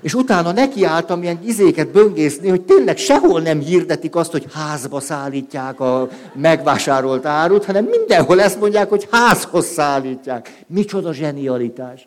[0.00, 5.80] És utána nekiálltam ilyen izéket böngészni, hogy tényleg sehol nem hirdetik azt, hogy házba szállítják
[5.80, 10.64] a megvásárolt árut, hanem mindenhol ezt mondják, hogy házhoz szállítják.
[10.66, 12.06] Micsoda zsenialitás.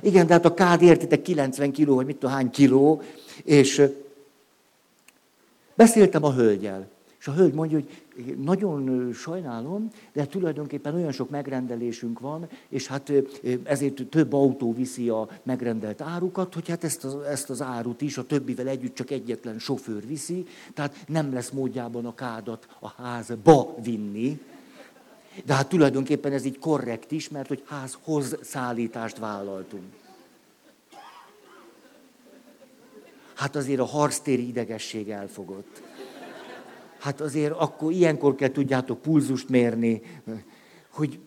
[0.00, 3.02] Igen, de hát a kád értitek 90 kiló, vagy mit tudom, hány kiló,
[3.44, 3.82] és
[5.74, 6.86] beszéltem a hölgyel.
[7.20, 7.88] És a hölgy mondja, hogy
[8.36, 13.12] nagyon sajnálom, de tulajdonképpen olyan sok megrendelésünk van, és hát
[13.64, 18.18] ezért több autó viszi a megrendelt árukat, hogy hát ezt az, ezt az árut is
[18.18, 23.74] a többivel együtt csak egyetlen sofőr viszi, tehát nem lesz módjában a kádat a házba
[23.82, 24.40] vinni.
[25.44, 29.92] De hát tulajdonképpen ez így korrekt is, mert hogy házhoz szállítást vállaltunk.
[33.34, 35.87] Hát azért a harctéri idegesség elfogott.
[36.98, 40.02] Hát azért akkor ilyenkor kell tudjátok pulzust mérni,
[40.90, 41.18] hogy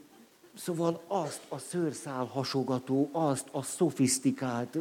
[0.56, 4.78] Szóval azt a szőrszál hasogató, azt a szofisztikált,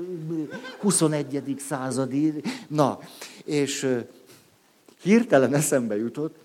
[0.80, 1.55] 21.
[1.59, 2.99] századi, na,
[3.45, 3.99] és
[5.03, 6.36] hirtelen eszembe jutott,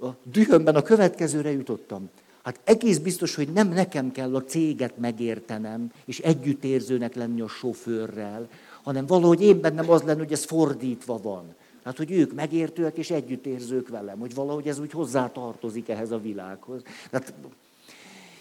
[0.00, 2.10] a dühömben a következőre jutottam.
[2.42, 8.48] Hát egész biztos, hogy nem nekem kell a céget megértenem, és együttérzőnek lenni a sofőrrel,
[8.82, 11.54] hanem valahogy én bennem az lenne, hogy ez fordítva van.
[11.84, 16.18] Hát, hogy ők megértőek és együttérzők velem, hogy valahogy ez úgy hozzá tartozik ehhez a
[16.18, 16.82] világhoz.
[17.10, 17.32] Tehát,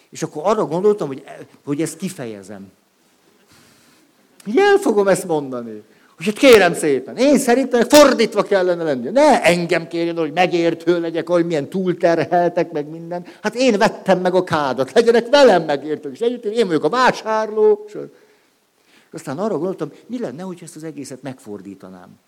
[0.09, 1.23] és akkor arra gondoltam, hogy,
[1.63, 2.71] hogy ezt kifejezem.
[4.55, 5.83] El fogom ezt mondani.
[6.15, 9.09] Hogy hát kérem szépen, én szerintem fordítva kellene lenni.
[9.09, 13.25] Ne engem kérjen, hogy megértő legyek, hogy milyen túlterheltek, meg minden.
[13.41, 16.13] Hát én vettem meg a kádat, legyenek velem megértők.
[16.13, 17.85] És együtt én vagyok a vásárló.
[17.87, 17.97] És
[19.11, 22.19] aztán arra gondoltam, mi lenne, hogy ezt az egészet megfordítanám.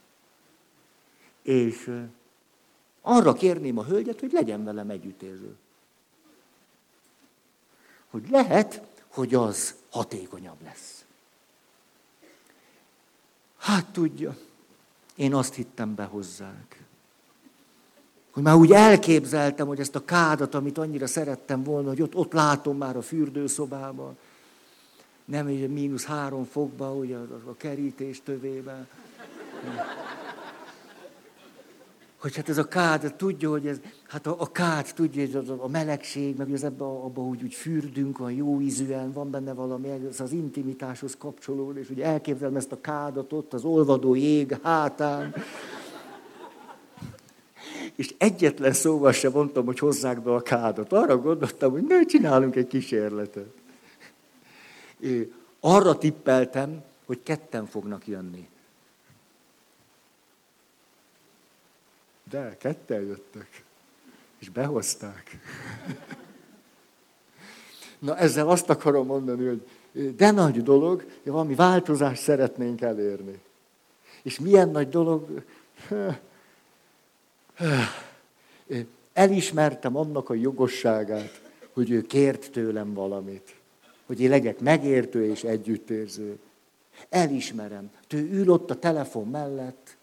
[1.46, 2.06] És
[3.02, 5.56] arra kérném a hölgyet, hogy legyen velem együttérző.
[8.10, 11.06] Hogy lehet, hogy az hatékonyabb lesz.
[13.58, 14.38] Hát tudja,
[15.16, 16.84] én azt hittem be hozzák.
[18.32, 22.34] Hogy már úgy elképzeltem, hogy ezt a kádat, amit annyira szerettem volna, hogy ott, ott
[22.34, 24.18] látom már a fürdőszobában,
[25.26, 28.88] nem egy mínusz három fokba, ugye a, a kerítés tövében
[32.26, 35.64] hogy hát ez a kád, tudja, hogy ez, hát a, a kád tudja, hogy a,
[35.64, 39.90] a melegség, meg az ebbe, abba, hogy úgy fürdünk, van jó ízűen, van benne valami,
[39.90, 45.34] ez az intimitáshoz kapcsolódó, és úgy elképzelem ezt a kádat ott az olvadó jég hátán.
[47.96, 50.94] És egyetlen szóval sem mondtam, hogy hozzák be a kádat.
[50.94, 53.54] Arra gondoltam, hogy ne csinálunk egy kísérletet.
[55.60, 58.48] Arra tippeltem, hogy ketten fognak jönni.
[62.30, 63.64] De, ketten jöttek.
[64.40, 65.38] És behozták.
[68.00, 69.68] Na ezzel azt akarom mondani, hogy
[70.16, 73.40] de nagy dolog, hogy valami változást szeretnénk elérni.
[74.22, 75.44] És milyen nagy dolog,
[79.14, 81.42] elismertem annak a jogosságát,
[81.74, 83.56] hogy ő kért tőlem valamit.
[84.06, 86.40] Hogy én legyek megértő és együttérző.
[87.10, 87.92] Elismerem.
[88.14, 89.98] Ő ül ott a telefon mellett.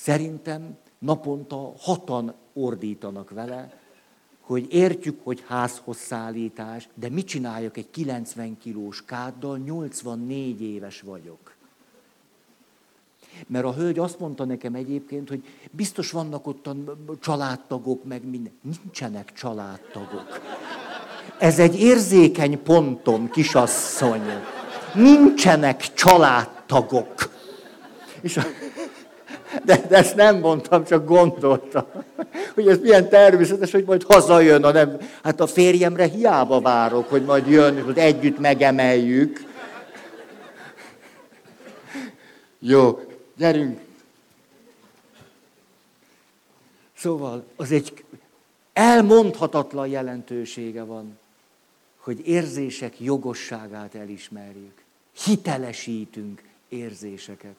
[0.00, 3.78] Szerintem naponta hatan ordítanak vele,
[4.40, 11.54] hogy értjük, hogy házhoz szállítás, de mit csináljak egy 90 kilós káddal, 84 éves vagyok.
[13.46, 16.76] Mert a hölgy azt mondta nekem egyébként, hogy biztos vannak ott a
[17.20, 18.52] családtagok, meg minden.
[18.62, 20.40] Nincsenek családtagok.
[21.38, 24.22] Ez egy érzékeny pontom, kisasszony.
[24.94, 27.36] Nincsenek családtagok.
[28.20, 28.42] És a,
[29.64, 31.84] de, de ezt nem mondtam, csak gondoltam.
[32.54, 34.64] Hogy ez milyen természetes, hogy majd hazajön.
[34.64, 39.46] A nem, hát a férjemre hiába várok, hogy majd jön, hogy együtt megemeljük.
[42.58, 43.00] Jó,
[43.36, 43.80] gyerünk.
[46.96, 48.04] Szóval az egy
[48.72, 51.18] elmondhatatlan jelentősége van,
[51.96, 54.82] hogy érzések jogosságát elismerjük.
[55.24, 57.54] Hitelesítünk érzéseket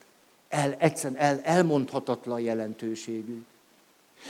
[0.50, 3.44] el, egyszerűen el, elmondhatatlan jelentőségű.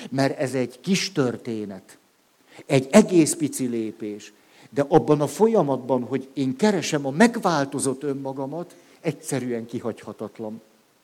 [0.09, 1.97] Mert ez egy kis történet,
[2.65, 4.33] egy egész pici lépés,
[4.69, 10.61] de abban a folyamatban, hogy én keresem a megváltozott önmagamat, egyszerűen kihagyhatatlan.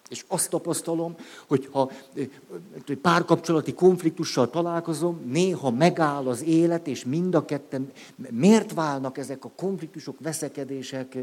[0.09, 1.16] És azt tapasztalom,
[1.47, 1.91] hogy ha
[3.01, 7.91] párkapcsolati konfliktussal találkozom, néha megáll az élet, és mind a ketten,
[8.30, 11.18] miért válnak ezek a konfliktusok, veszekedések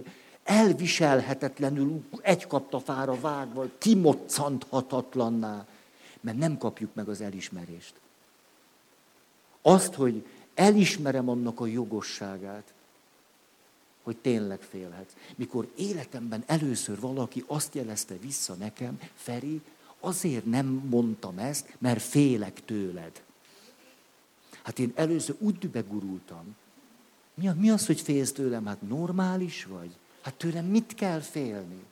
[0.45, 5.66] elviselhetetlenül egy kaptafára vágva, kimoccanthatatlanná,
[6.20, 7.95] mert nem kapjuk meg az elismerést.
[9.62, 12.72] Azt, hogy elismerem annak a jogosságát,
[14.03, 15.12] hogy tényleg félhetsz.
[15.36, 19.62] Mikor életemben először valaki azt jelezte vissza nekem, Feri,
[20.01, 23.22] azért nem mondtam ezt, mert félek tőled.
[24.62, 26.57] Hát én először úgy dübegurultam.
[27.34, 28.66] Mi, mi az, hogy félsz tőlem?
[28.66, 29.90] Hát normális vagy?
[30.23, 31.85] Hát tőlem mit kell félni?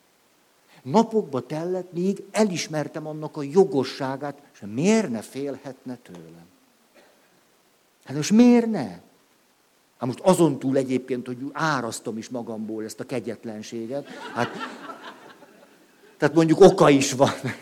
[0.82, 6.48] Napokba tellett, míg elismertem annak a jogosságát, és miért ne félhetne tőlem?
[8.04, 8.88] Hát most miért ne?
[9.98, 14.08] Hát most azon túl egyébként, hogy árasztom is magamból ezt a kegyetlenséget.
[14.34, 14.48] Hát,
[16.16, 17.30] tehát mondjuk oka is van.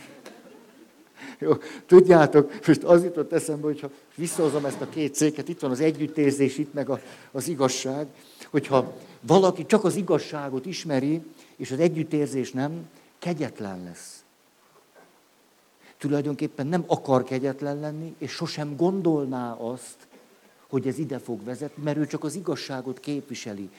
[1.39, 1.53] Jó,
[1.87, 6.59] tudjátok, most az jutott eszembe, hogyha visszahozom ezt a két széket, itt van az együttérzés,
[6.59, 7.01] itt meg a,
[7.33, 8.07] az igazság,
[8.51, 11.23] hogyha valaki csak az igazságot ismeri,
[11.57, 12.89] és az együttérzés nem,
[13.19, 14.23] kegyetlen lesz.
[15.97, 20.07] tulajdonképpen nem akar kegyetlen lenni, és sosem gondolná azt,
[20.69, 23.71] hogy ez ide fog vezetni, mert ő csak az igazságot képviseli.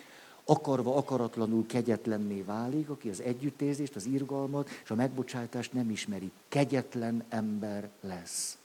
[0.46, 6.32] Akarva, akaratlanul kegyetlenné válik, aki az együttérzést, az irgalmat és a megbocsátást nem ismeri.
[6.48, 8.58] Kegyetlen ember lesz.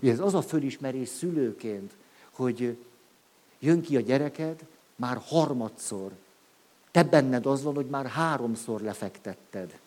[0.00, 1.92] Ugye ez az a fölismerés szülőként,
[2.30, 2.76] hogy
[3.62, 4.64] jön ki a gyereked,
[4.96, 6.12] már harmadszor.
[6.90, 9.78] Te benned az van, hogy már háromszor lefektetted.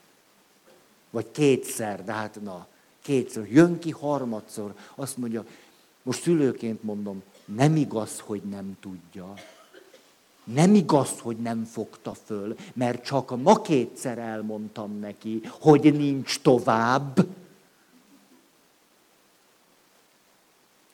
[1.10, 2.68] Vagy kétszer, de hát na,
[3.02, 3.52] kétszer.
[3.52, 4.74] Jön ki harmadszor.
[4.96, 5.46] Azt mondja,
[6.04, 9.34] most szülőként mondom, nem igaz, hogy nem tudja.
[10.44, 17.20] Nem igaz, hogy nem fogta föl, mert csak ma kétszer elmondtam neki, hogy nincs tovább.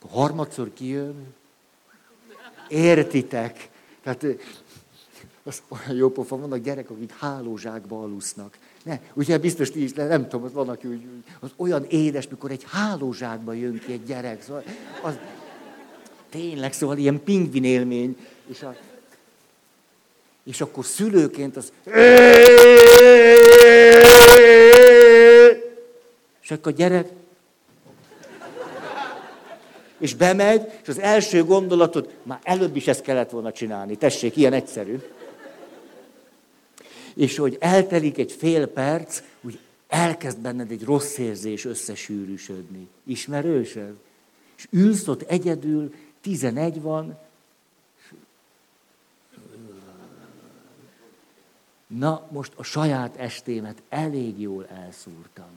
[0.01, 1.33] A harmadszor kijön,
[2.71, 3.69] értitek.
[4.03, 4.25] Tehát
[5.43, 8.57] az olyan jó pofa, vannak gyerekek, akik hálózsákba alusznak.
[8.83, 11.05] Ne, ugye biztos ti is, nem tudom, az van, aki úgy,
[11.39, 14.43] az olyan édes, mikor egy hálózsákba jön ki egy gyerek.
[14.43, 14.63] Szóval
[15.01, 15.13] az,
[16.29, 18.17] tényleg, szóval ilyen pingvin élmény.
[18.47, 18.75] És, a,
[20.43, 21.71] és akkor szülőként az...
[26.41, 27.09] És akkor a gyerek...
[30.01, 33.95] És bemegy, és az első gondolatod, már előbb is ezt kellett volna csinálni.
[33.95, 34.99] Tessék, ilyen egyszerű
[37.13, 42.87] és hogy eltelik egy fél perc, úgy elkezd benned egy rossz érzés összesűrűsödni.
[43.03, 43.93] Ismerős ez?
[44.57, 47.17] És ülsz ott egyedül, tizenegy van,
[51.87, 55.49] Na, most a saját estémet elég jól elszúrtam.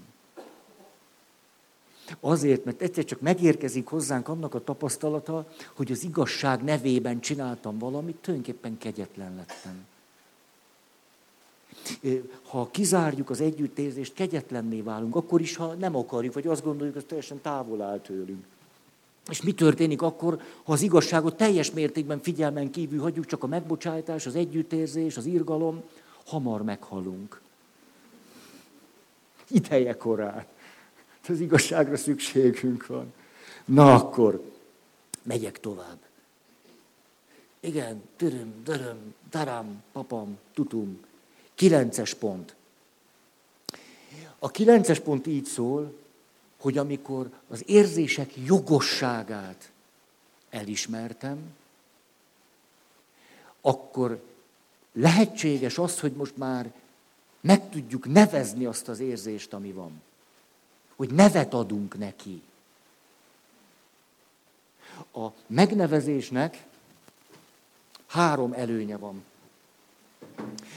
[2.20, 8.16] Azért, mert egyszer csak megérkezik hozzánk annak a tapasztalata, hogy az igazság nevében csináltam valamit,
[8.16, 9.86] tulajdonképpen kegyetlen lettem
[12.42, 17.06] ha kizárjuk az együttérzést, kegyetlenné válunk, akkor is, ha nem akarjuk, vagy azt gondoljuk, hogy
[17.06, 18.44] teljesen távol áll tőlünk.
[19.30, 24.26] És mi történik akkor, ha az igazságot teljes mértékben figyelmen kívül hagyjuk, csak a megbocsátás,
[24.26, 25.82] az együttérzés, az irgalom,
[26.26, 27.40] hamar meghalunk.
[29.48, 30.44] Ideje korán.
[31.28, 33.12] Az igazságra szükségünk van.
[33.64, 34.50] Na akkor,
[35.22, 35.98] megyek tovább.
[37.60, 41.00] Igen, töröm, döröm, darám, papam, tutum,
[41.54, 42.54] Kilences pont.
[44.38, 45.94] A kilences pont így szól,
[46.60, 49.70] hogy amikor az érzések jogosságát
[50.50, 51.38] elismertem,
[53.60, 54.22] akkor
[54.92, 56.72] lehetséges az, hogy most már
[57.40, 60.02] meg tudjuk nevezni azt az érzést, ami van.
[60.96, 62.42] Hogy nevet adunk neki.
[65.12, 66.64] A megnevezésnek
[68.06, 69.24] három előnye van.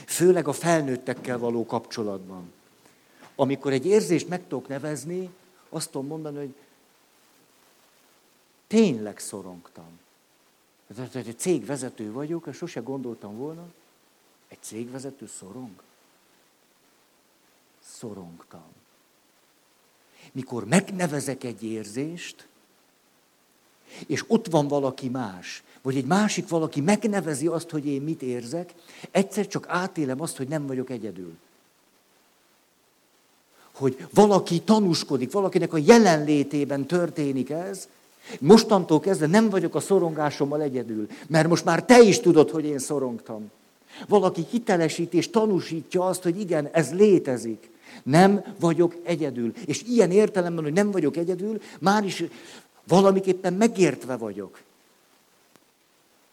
[0.06, 2.52] Főleg a felnőttekkel való kapcsolatban.
[3.34, 5.30] Amikor egy érzést meg tudok nevezni,
[5.68, 6.54] azt tudom mondani, hogy
[8.66, 10.00] tényleg szorongtam.
[10.94, 13.66] Tehát egy cégvezető vagyok, és sose gondoltam volna,
[14.48, 15.82] egy cégvezető szorong?
[17.82, 18.77] Szorongtam.
[20.32, 22.46] Mikor megnevezek egy érzést,
[24.06, 28.74] és ott van valaki más, vagy egy másik valaki megnevezi azt, hogy én mit érzek,
[29.10, 31.32] egyszer csak átélem azt, hogy nem vagyok egyedül.
[33.74, 37.88] Hogy valaki tanúskodik, valakinek a jelenlétében történik ez,
[38.40, 42.78] mostantól kezdve nem vagyok a szorongásommal egyedül, mert most már te is tudod, hogy én
[42.78, 43.50] szorongtam.
[44.08, 47.70] Valaki hitelesít és tanúsítja azt, hogy igen, ez létezik.
[48.02, 49.52] Nem vagyok egyedül.
[49.66, 52.24] És ilyen értelemben, hogy nem vagyok egyedül, már is
[52.88, 54.60] valamiképpen megértve vagyok.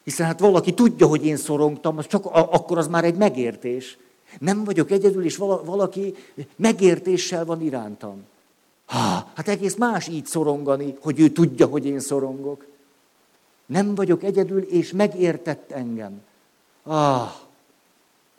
[0.04, 3.98] Hiszen hát valaki tudja, hogy én szorongtam, az csak akkor az már egy megértés.
[4.40, 6.16] Nem vagyok egyedül, és valaki
[6.56, 8.24] megértéssel van irántam.
[8.86, 12.66] Ha, hát egész más így szorongani, hogy ő tudja, hogy én szorongok.
[13.66, 16.22] Nem vagyok egyedül, és megértett engem.
[16.84, 17.32] Ah,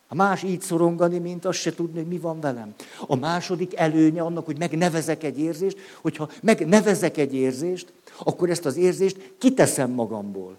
[0.09, 2.75] a más így szorongani, mint azt se tudni, hogy mi van velem.
[3.07, 8.77] A második előnye annak, hogy megnevezek egy érzést, hogyha megnevezek egy érzést, akkor ezt az
[8.77, 10.57] érzést kiteszem magamból.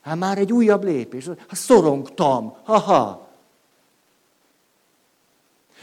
[0.00, 1.26] Hát már egy újabb lépés.
[1.26, 2.56] Hát szorongtam.
[2.62, 3.28] Ha-ha.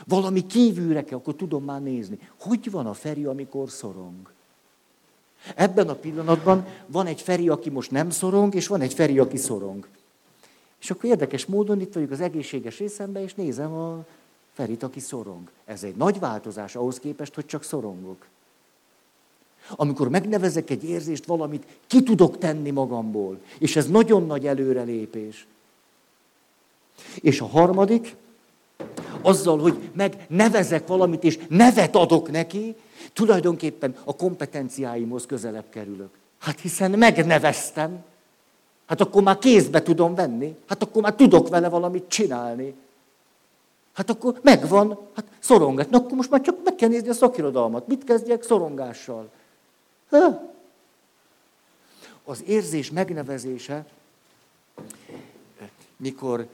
[0.05, 2.19] Valami kívülre kell, akkor tudom már nézni.
[2.39, 4.31] Hogy van a Feri, amikor szorong?
[5.55, 9.37] Ebben a pillanatban van egy Feri, aki most nem szorong, és van egy Feri, aki
[9.37, 9.87] szorong.
[10.81, 14.05] És akkor érdekes módon itt vagyok az egészséges részemben, és nézem a
[14.53, 15.49] Ferit, aki szorong.
[15.65, 18.25] Ez egy nagy változás ahhoz képest, hogy csak szorongok.
[19.69, 23.39] Amikor megnevezek egy érzést, valamit ki tudok tenni magamból.
[23.59, 25.47] És ez nagyon nagy előrelépés.
[27.15, 28.15] És a harmadik,
[29.21, 32.75] azzal, hogy megnevezek valamit, és nevet adok neki,
[33.13, 36.09] tulajdonképpen a kompetenciáimhoz közelebb kerülök.
[36.37, 38.03] Hát hiszen megneveztem,
[38.87, 42.75] hát akkor már kézbe tudom venni, hát akkor már tudok vele valamit csinálni.
[43.93, 45.89] Hát akkor megvan, hát szorongat.
[45.89, 47.87] Na akkor most már csak meg kell nézni a szakirodalmat.
[47.87, 49.29] Mit kezdjek szorongással?
[50.09, 50.53] Ha?
[52.23, 53.85] Az érzés megnevezése,
[55.97, 56.47] mikor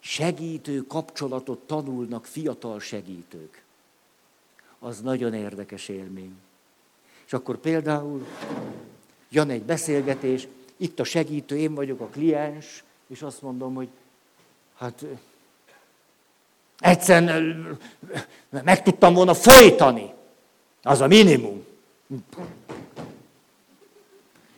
[0.00, 3.62] segítő kapcsolatot tanulnak fiatal segítők.
[4.78, 6.34] Az nagyon érdekes élmény.
[7.26, 8.26] És akkor például
[9.30, 13.88] jön egy beszélgetés, itt a segítő, én vagyok a kliens, és azt mondom, hogy
[14.76, 15.04] hát
[16.78, 17.78] egyszerűen
[18.50, 20.12] meg tudtam volna folytani.
[20.82, 21.64] Az a minimum.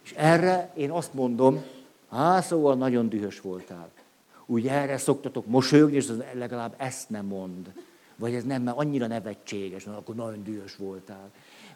[0.04, 1.64] És erre én azt mondom,
[2.10, 3.90] hát szóval nagyon dühös voltál.
[4.46, 7.72] Úgy erre szoktatok mosolyogni, és legalább ezt nem mond.
[8.22, 11.30] Vagy ez nem, mert annyira nevetséges, mert akkor nagyon dühös voltál.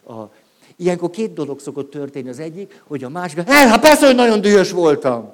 [0.07, 0.33] A,
[0.75, 2.29] ilyenkor két dolog szokott történni.
[2.29, 5.33] Az egyik, hogy a másik, hát persze, hogy nagyon dühös voltam.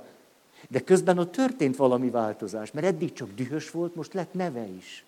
[0.70, 5.06] De közben ott történt valami változás, mert eddig csak dühös volt, most lett neve is.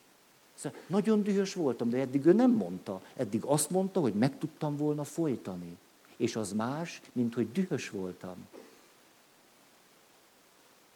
[0.55, 3.01] Szóval nagyon dühös voltam, de eddig ő nem mondta.
[3.15, 5.77] Eddig azt mondta, hogy meg tudtam volna folytani.
[6.17, 8.35] És az más, mint hogy dühös voltam.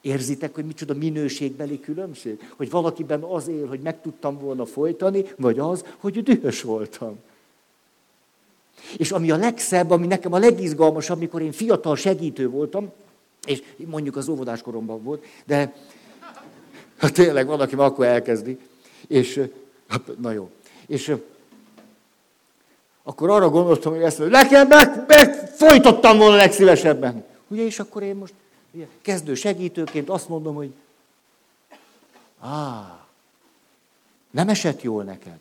[0.01, 2.51] Érzitek, hogy micsoda minőségbeli különbség?
[2.55, 7.19] Hogy valakiben az él, hogy meg tudtam volna folytani, vagy az, hogy dühös voltam.
[8.97, 12.91] És ami a legszebb, ami nekem a legizgalmasabb, amikor én fiatal segítő voltam,
[13.45, 15.73] és mondjuk az óvodás koromban volt, de
[16.97, 18.57] hát tényleg valaki már akkor elkezdi,
[19.07, 19.41] és
[19.87, 20.49] hát, na jó,
[20.87, 21.15] és
[23.03, 27.23] akkor arra gondoltam, hogy ezt nekem meg, meg folytattam volna legszívesebben.
[27.47, 28.33] Ugye, és akkor én most
[29.01, 30.73] kezdő segítőként azt mondom, hogy
[32.39, 32.99] á,
[34.31, 35.37] nem esett jól neked.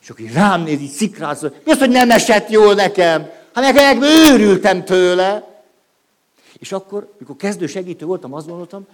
[0.00, 3.22] És akkor rám néz, így szikráz, mi az, hogy nem esett jól nekem?
[3.52, 5.62] Hát nekem őrültem tőle.
[6.58, 8.86] És akkor, mikor kezdő segítő voltam, azt gondoltam,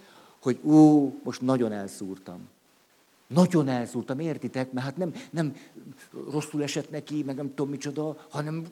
[0.43, 2.49] hogy ú, most nagyon elszúrtam.
[3.27, 4.73] Nagyon elszúrtam, értitek?
[4.73, 5.57] Mert hát nem, nem
[6.31, 8.67] rosszul esett neki, meg nem tudom micsoda, hanem...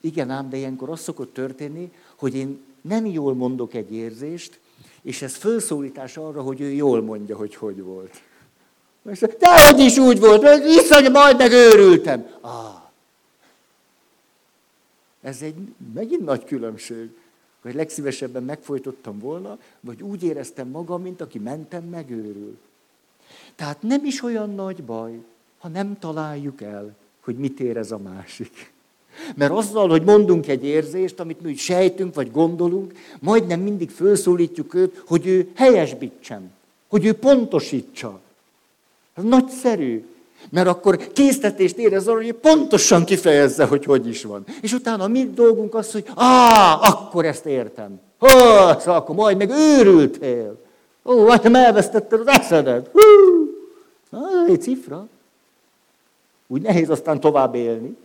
[0.00, 4.60] Igen ám, de ilyenkor az szokott történni, hogy én nem jól mondok egy érzést,
[5.02, 8.22] és ez felszólítás arra, hogy ő jól mondja, hogy hogy volt.
[9.38, 12.26] De hogy is úgy volt, hogy iszony, majd megőrültem.
[12.40, 12.80] Ah,
[15.20, 15.54] ez egy
[15.94, 17.10] megint nagy különbség,
[17.62, 22.58] hogy legszívesebben megfojtottam volna, vagy úgy éreztem magam, mint aki mentem, megőrül.
[23.54, 25.24] Tehát nem is olyan nagy baj,
[25.58, 28.72] ha nem találjuk el, hogy mit érez a másik.
[29.36, 35.02] Mert azzal, hogy mondunk egy érzést, amit mi sejtünk, vagy gondolunk, majdnem mindig felszólítjuk őt,
[35.06, 36.50] hogy ő helyesbítsen,
[36.88, 38.20] hogy ő pontosítsa.
[39.14, 40.04] Ez nagyszerű.
[40.50, 44.44] Mert akkor késztetést érez arra, hogy pontosan kifejezze, hogy hogy is van.
[44.62, 48.00] És utána mi dolgunk az, hogy á, akkor ezt értem.
[48.18, 48.28] Hó,
[48.78, 50.58] szóval akkor majd meg őrültél.
[51.04, 52.90] Ó, nem elvesztetted az eszedet.
[52.92, 53.00] Hú,
[54.10, 55.06] na, egy cifra.
[56.46, 57.96] Úgy nehéz aztán tovább élni.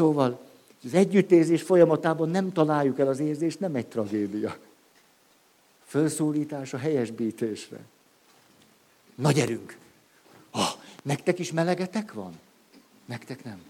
[0.00, 0.40] Szóval
[0.84, 4.58] az együttérzés folyamatában nem találjuk el az érzést, nem egy tragédia.
[5.84, 7.78] Fölszólítás a helyesbítésre.
[9.14, 9.76] Nagy erőnk.
[10.50, 10.70] Ah,
[11.02, 12.38] nektek is melegetek van?
[13.04, 13.62] Nektek nem.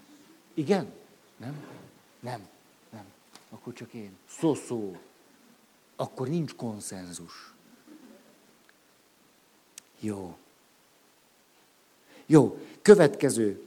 [0.55, 0.93] Igen?
[1.37, 1.64] Nem?
[2.20, 2.49] Nem.
[2.91, 3.05] Nem.
[3.51, 4.16] Akkor csak én.
[4.39, 4.97] Szó-szó.
[5.97, 7.53] Akkor nincs konszenzus.
[10.01, 10.37] Jó.
[12.26, 12.59] Jó.
[12.83, 13.62] Következő.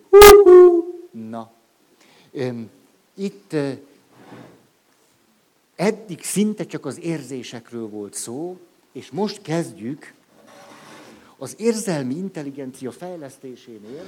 [1.11, 1.51] Na.
[3.13, 3.55] Itt
[5.75, 8.59] eddig szinte csak az érzésekről volt szó,
[8.91, 10.13] és most kezdjük
[11.37, 14.05] az érzelmi intelligencia fejlesztésénél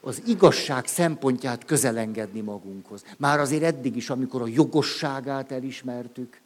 [0.00, 3.04] az igazság szempontját közelengedni magunkhoz.
[3.16, 6.40] Már azért eddig is, amikor a jogosságát elismertük,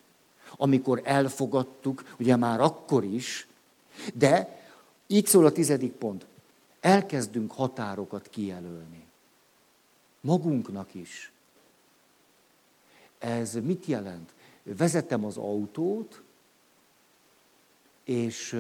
[0.57, 3.47] amikor elfogadtuk, ugye már akkor is,
[4.15, 4.63] de
[5.07, 6.27] így szól a tizedik pont.
[6.81, 9.04] Elkezdünk határokat kijelölni.
[10.25, 11.33] Magunknak is.
[13.19, 14.35] Ez mit jelent?
[14.63, 16.23] Vezetem az autót,
[18.05, 18.57] és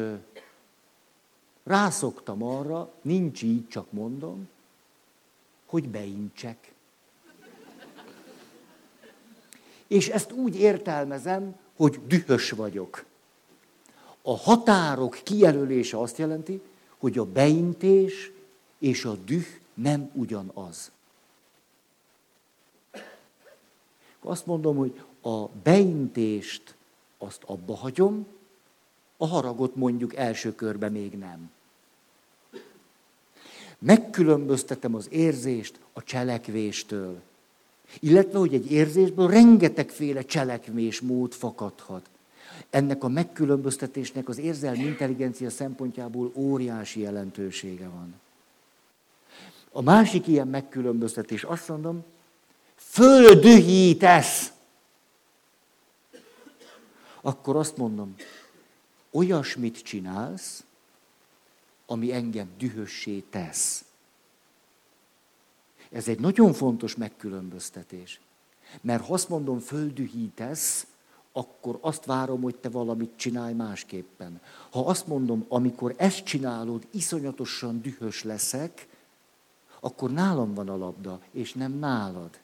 [1.64, 4.48] Rászoktam arra, nincs így, csak mondom,
[5.66, 6.72] hogy beintsek.
[9.86, 13.04] És ezt úgy értelmezem, hogy dühös vagyok.
[14.22, 16.60] A határok kijelölése azt jelenti,
[16.98, 18.32] hogy a beintés
[18.78, 20.90] és a düh nem ugyanaz.
[24.24, 26.74] Azt mondom, hogy a beintést
[27.18, 28.26] azt abba hagyom,
[29.16, 31.50] a haragot mondjuk első körbe még nem.
[33.78, 37.20] Megkülönböztetem az érzést a cselekvéstől.
[38.00, 42.08] Illetve, hogy egy érzésből rengetegféle cselekvésmód fakadhat.
[42.70, 48.14] Ennek a megkülönböztetésnek az érzelmi intelligencia szempontjából óriási jelentősége van.
[49.72, 52.04] A másik ilyen megkülönböztetés, azt mondom,
[52.88, 54.52] földühítesz.
[57.20, 58.14] Akkor azt mondom,
[59.10, 60.64] olyasmit csinálsz,
[61.86, 63.84] ami engem dühössé tesz.
[65.90, 68.20] Ez egy nagyon fontos megkülönböztetés.
[68.80, 70.86] Mert ha azt mondom, földühítesz,
[71.32, 74.40] akkor azt várom, hogy te valamit csinálj másképpen.
[74.70, 78.88] Ha azt mondom, amikor ezt csinálod, iszonyatosan dühös leszek,
[79.80, 82.38] akkor nálam van a labda, és nem nálad.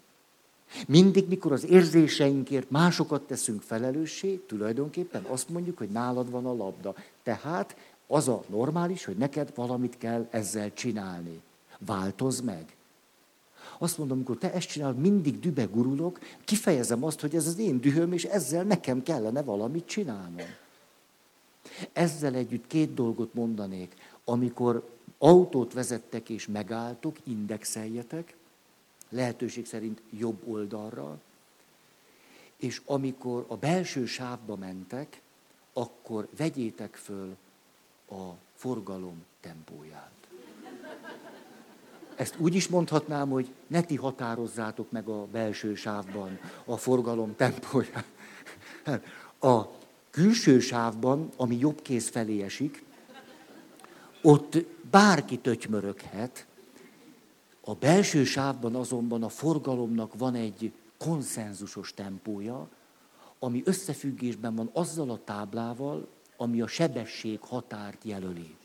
[0.86, 6.94] Mindig, mikor az érzéseinkért másokat teszünk felelőssé, tulajdonképpen azt mondjuk, hogy nálad van a labda.
[7.22, 11.42] Tehát az a normális, hogy neked valamit kell ezzel csinálni.
[11.78, 12.74] Változ meg.
[13.78, 17.80] Azt mondom, amikor te ezt csinálod, mindig dübe gurulok, kifejezem azt, hogy ez az én
[17.80, 20.46] dühöm, és ezzel nekem kellene valamit csinálnom.
[21.92, 23.94] Ezzel együtt két dolgot mondanék.
[24.24, 28.34] Amikor autót vezettek és megálltok, indexeljetek,
[29.10, 31.20] lehetőség szerint jobb oldalra,
[32.56, 35.20] és amikor a belső sávba mentek,
[35.72, 37.36] akkor vegyétek föl
[38.10, 40.10] a forgalom tempóját.
[42.16, 48.04] Ezt úgy is mondhatnám, hogy ne ti határozzátok meg a belső sávban a forgalom tempóját.
[49.38, 49.62] A
[50.10, 52.84] külső sávban, ami jobb kéz felé esik,
[54.22, 54.56] ott
[54.90, 56.46] bárki tötymöröghet,
[57.70, 62.68] a belső sávban azonban a forgalomnak van egy konszenzusos tempója,
[63.38, 68.56] ami összefüggésben van azzal a táblával, ami a sebesség határt jelöli.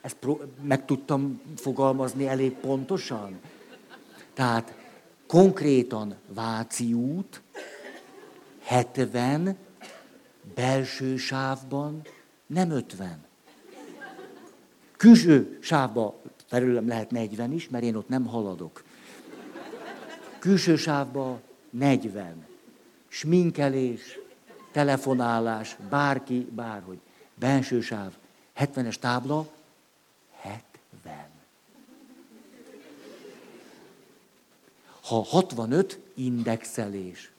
[0.00, 0.16] Ezt
[0.62, 3.40] meg tudtam fogalmazni elég pontosan?
[4.34, 4.76] Tehát
[5.26, 7.42] konkrétan Váci út,
[8.62, 9.56] 70,
[10.54, 12.02] belső sávban
[12.46, 13.30] nem 50.
[15.02, 18.82] Külső sávba felülem lehet 40 is, mert én ott nem haladok.
[20.38, 21.40] Külső sávba
[21.70, 22.46] 40.
[23.08, 24.18] Sminkelés,
[24.72, 26.98] telefonálás, bárki, bárhogy.
[27.34, 28.12] Belső sáv,
[28.56, 29.48] 70-es tábla,
[30.40, 31.26] 70.
[35.00, 37.31] Ha 65, indexelés.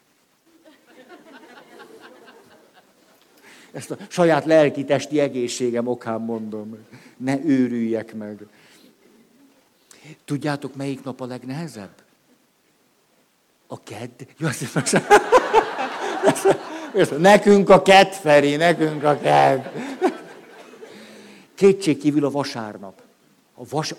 [3.73, 6.77] Ezt a saját lelki-testi egészségem okán mondom.
[7.17, 8.45] Ne őrüljek meg.
[10.25, 11.93] Tudjátok, melyik nap a legnehezebb?
[13.67, 14.09] A kedd.
[16.93, 19.61] Jó, nekünk a kedd, Feri, nekünk a kedd.
[21.55, 23.01] Kétség kívül a vasárnap.
[23.53, 23.95] A, vas,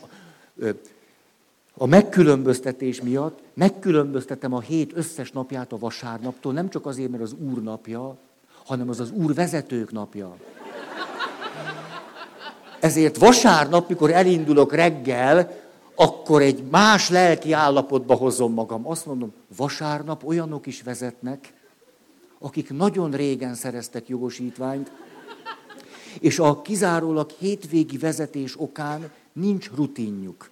[1.74, 7.32] a megkülönböztetés miatt megkülönböztetem a hét összes napját a vasárnaptól, nem csak azért, mert az
[7.32, 8.16] Úr napja,
[8.64, 10.36] hanem az az Úr vezetők napja.
[12.80, 15.62] Ezért vasárnap, mikor elindulok reggel,
[15.94, 18.86] akkor egy más lelki állapotba hozom magam.
[18.86, 21.52] Azt mondom, vasárnap olyanok is vezetnek,
[22.38, 24.90] akik nagyon régen szereztek jogosítványt,
[26.20, 30.50] és a kizárólag hétvégi vezetés okán nincs rutinjuk.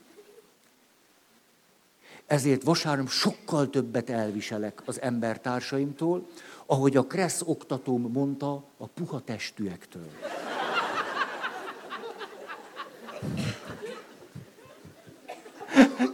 [2.27, 6.27] Ezért vasárnap sokkal többet elviselek az embertársaimtól,
[6.73, 10.09] ahogy a Kressz oktatóm mondta, a puha testűektől.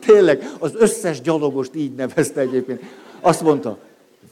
[0.01, 2.83] Tényleg, az összes gyalogost így nevezte egyébként.
[3.21, 3.79] Azt mondta,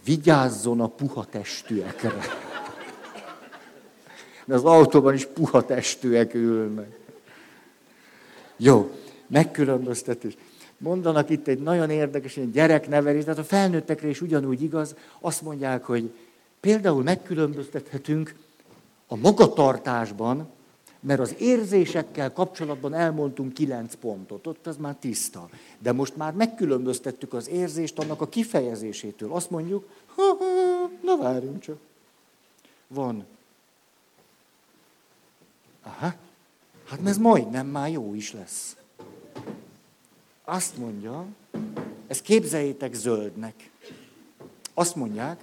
[0.05, 2.13] vigyázzon a puha testűekre.
[4.45, 6.99] De az autóban is puha testűek ülnek.
[8.57, 8.91] Jó,
[9.27, 10.37] megkülönböztetés.
[10.79, 14.95] Mondanak itt egy nagyon érdekes ilyen gyereknevelés, tehát a felnőttekre is ugyanúgy igaz.
[15.21, 16.13] Azt mondják, hogy
[16.61, 18.35] például megkülönböztethetünk
[19.07, 20.49] a magatartásban,
[21.01, 25.49] mert az érzésekkel kapcsolatban elmondtunk kilenc pontot, ott az már tiszta.
[25.79, 29.33] De most már megkülönböztettük az érzést annak a kifejezésétől.
[29.33, 29.89] Azt mondjuk,
[31.03, 31.79] na várjunk csak.
[32.89, 33.25] Van.
[35.83, 36.15] Aha,
[36.85, 38.77] hát ez majdnem már jó is lesz.
[40.49, 41.27] Azt mondja,
[42.07, 43.71] ezt képzeljétek zöldnek.
[44.75, 45.41] Azt mondják,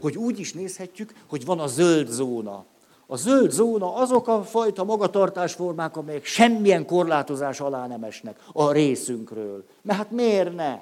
[0.00, 2.64] hogy úgy is nézhetjük, hogy van a zöld zóna.
[3.06, 9.64] A zöld zóna azok a fajta magatartásformák, amelyek semmilyen korlátozás alá nem esnek a részünkről.
[9.82, 10.80] Mert hát miért ne?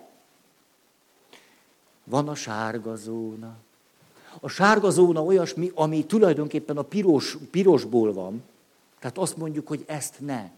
[2.06, 3.54] van a sárga zóna.
[4.40, 8.42] A sárga zóna olyasmi, ami tulajdonképpen a piros, pirosból van.
[8.98, 10.50] Tehát azt mondjuk, hogy ezt ne.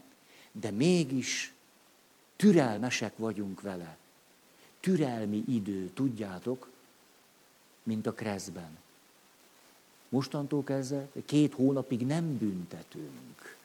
[0.52, 1.54] De mégis
[2.38, 3.96] türelmesek vagyunk vele.
[4.80, 6.70] Türelmi idő, tudjátok,
[7.82, 8.78] mint a kreszben.
[10.08, 13.56] Mostantól kezdve két hónapig nem büntetünk.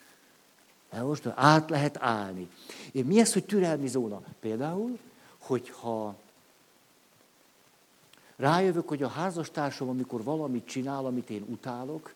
[0.90, 2.48] De most át lehet állni.
[2.92, 4.22] Mi ez, hogy türelmi zóna?
[4.40, 4.98] Például,
[5.38, 6.16] hogyha
[8.36, 12.14] rájövök, hogy a házastársam, amikor valamit csinál, amit én utálok,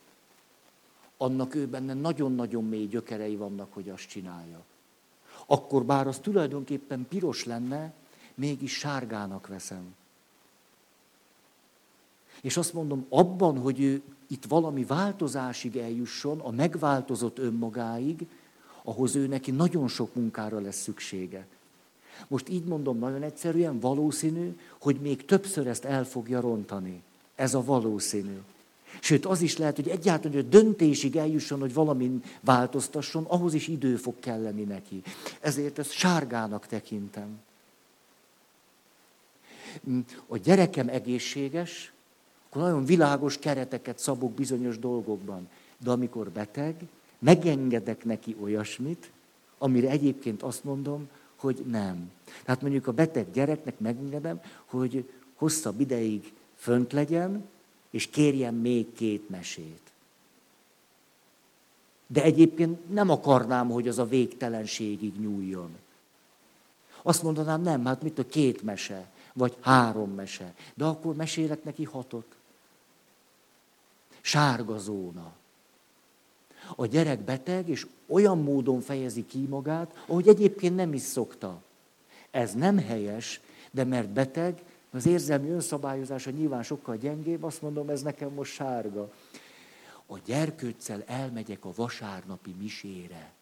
[1.17, 4.65] annak ő benne nagyon-nagyon mély gyökerei vannak, hogy azt csinálja.
[5.51, 7.93] Akkor bár az tulajdonképpen piros lenne,
[8.35, 9.95] mégis sárgának veszem.
[12.41, 18.27] És azt mondom, abban, hogy ő itt valami változásig eljusson, a megváltozott önmagáig,
[18.83, 21.47] ahhoz ő neki nagyon sok munkára lesz szüksége.
[22.27, 27.03] Most így mondom nagyon egyszerűen, valószínű, hogy még többször ezt el fogja rontani.
[27.35, 28.39] Ez a valószínű.
[29.01, 33.69] Sőt, az is lehet, hogy egyáltalán, hogy a döntésig eljusson, hogy valamin változtasson, ahhoz is
[33.69, 35.03] idő fog kelleni neki.
[35.41, 37.41] Ezért ezt sárgának tekintem.
[40.27, 41.93] A gyerekem egészséges,
[42.49, 45.49] akkor nagyon világos kereteket szabok bizonyos dolgokban.
[45.79, 46.75] De amikor beteg,
[47.19, 49.11] megengedek neki olyasmit,
[49.59, 52.11] amire egyébként azt mondom, hogy nem.
[52.45, 57.45] Tehát mondjuk a beteg gyereknek megengedem, hogy hosszabb ideig fönt legyen,
[57.91, 59.81] és kérjen még két mesét.
[62.07, 65.77] De egyébként nem akarnám, hogy az a végtelenségig nyúljon.
[67.03, 70.55] Azt mondanám, nem, hát mit a két mese, vagy három mese.
[70.75, 72.37] De akkor mesélek neki hatot.
[74.21, 75.33] Sárga zóna.
[76.77, 81.63] A gyerek beteg, és olyan módon fejezi ki magát, ahogy egyébként nem is szokta.
[82.31, 88.03] Ez nem helyes, de mert beteg, az érzelmi önszabályozása nyilván sokkal gyengébb, azt mondom, ez
[88.03, 89.13] nekem most sárga.
[90.07, 93.33] A gyerkőccel elmegyek a vasárnapi misére.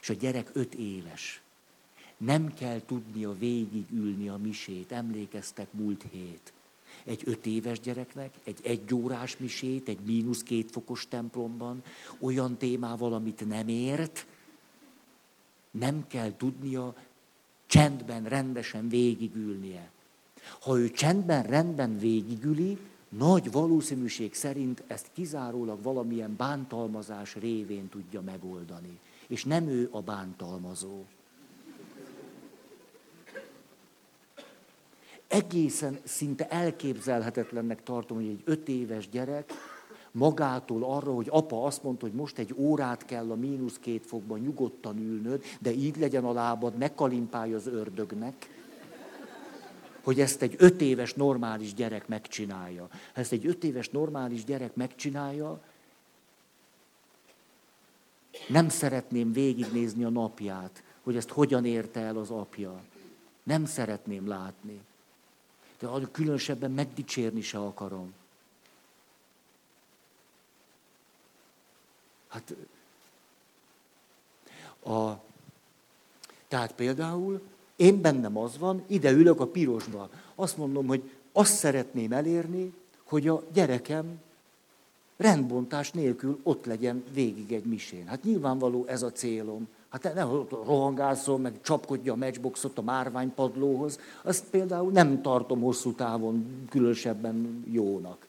[0.00, 1.42] És a gyerek öt éves.
[2.16, 4.92] Nem kell tudnia végigülni a misét.
[4.92, 6.52] Emlékeztek múlt hét
[7.04, 11.82] egy öt éves gyereknek, egy egyórás misét, egy mínusz két fokos templomban,
[12.18, 14.26] olyan témával, amit nem ért,
[15.70, 16.94] nem kell tudnia
[17.72, 19.90] csendben, rendesen végigülnie.
[20.60, 28.98] Ha ő csendben, rendben végigüli, nagy valószínűség szerint ezt kizárólag valamilyen bántalmazás révén tudja megoldani.
[29.26, 31.04] És nem ő a bántalmazó.
[35.28, 39.52] egészen szinte elképzelhetetlennek tartom, hogy egy öt éves gyerek
[40.12, 44.38] magától arra, hogy apa azt mondta, hogy most egy órát kell a mínusz két fokban
[44.38, 48.60] nyugodtan ülnöd, de így legyen a lábad, ne kalimpálj az ördögnek,
[50.02, 52.88] hogy ezt egy öt éves normális gyerek megcsinálja.
[52.90, 55.60] Ha ezt egy öt éves normális gyerek megcsinálja,
[58.48, 62.82] nem szeretném végignézni a napját, hogy ezt hogyan érte el az apja.
[63.42, 64.80] Nem szeretném látni
[65.82, 68.12] de különösebben megdicsérni se akarom.
[72.32, 72.54] Hát,
[74.84, 75.12] a,
[76.48, 77.40] tehát például
[77.76, 80.08] én bennem az van, ide ülök a pirosba.
[80.34, 82.74] Azt mondom, hogy azt szeretném elérni,
[83.04, 84.20] hogy a gyerekem
[85.16, 88.06] rendbontás nélkül ott legyen végig egy misén.
[88.06, 89.68] Hát nyilvánvaló ez a célom.
[89.88, 93.98] Hát ne rohangászol, meg csapkodja a matchboxot a márványpadlóhoz.
[94.22, 98.26] Azt például nem tartom hosszú távon különösebben jónak.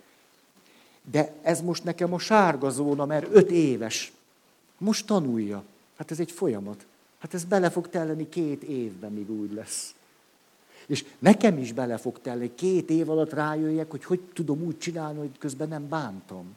[1.12, 4.12] De ez most nekem a sárga zóna, mert öt éves.
[4.78, 5.64] Most tanulja.
[5.98, 6.86] Hát ez egy folyamat.
[7.20, 9.96] Hát ez bele fog telleni két évben, míg úgy lesz.
[10.86, 15.20] És nekem is bele fog telni, két év alatt rájöjjek, hogy hogy tudom úgy csinálni,
[15.20, 16.56] hogy közben nem bántom.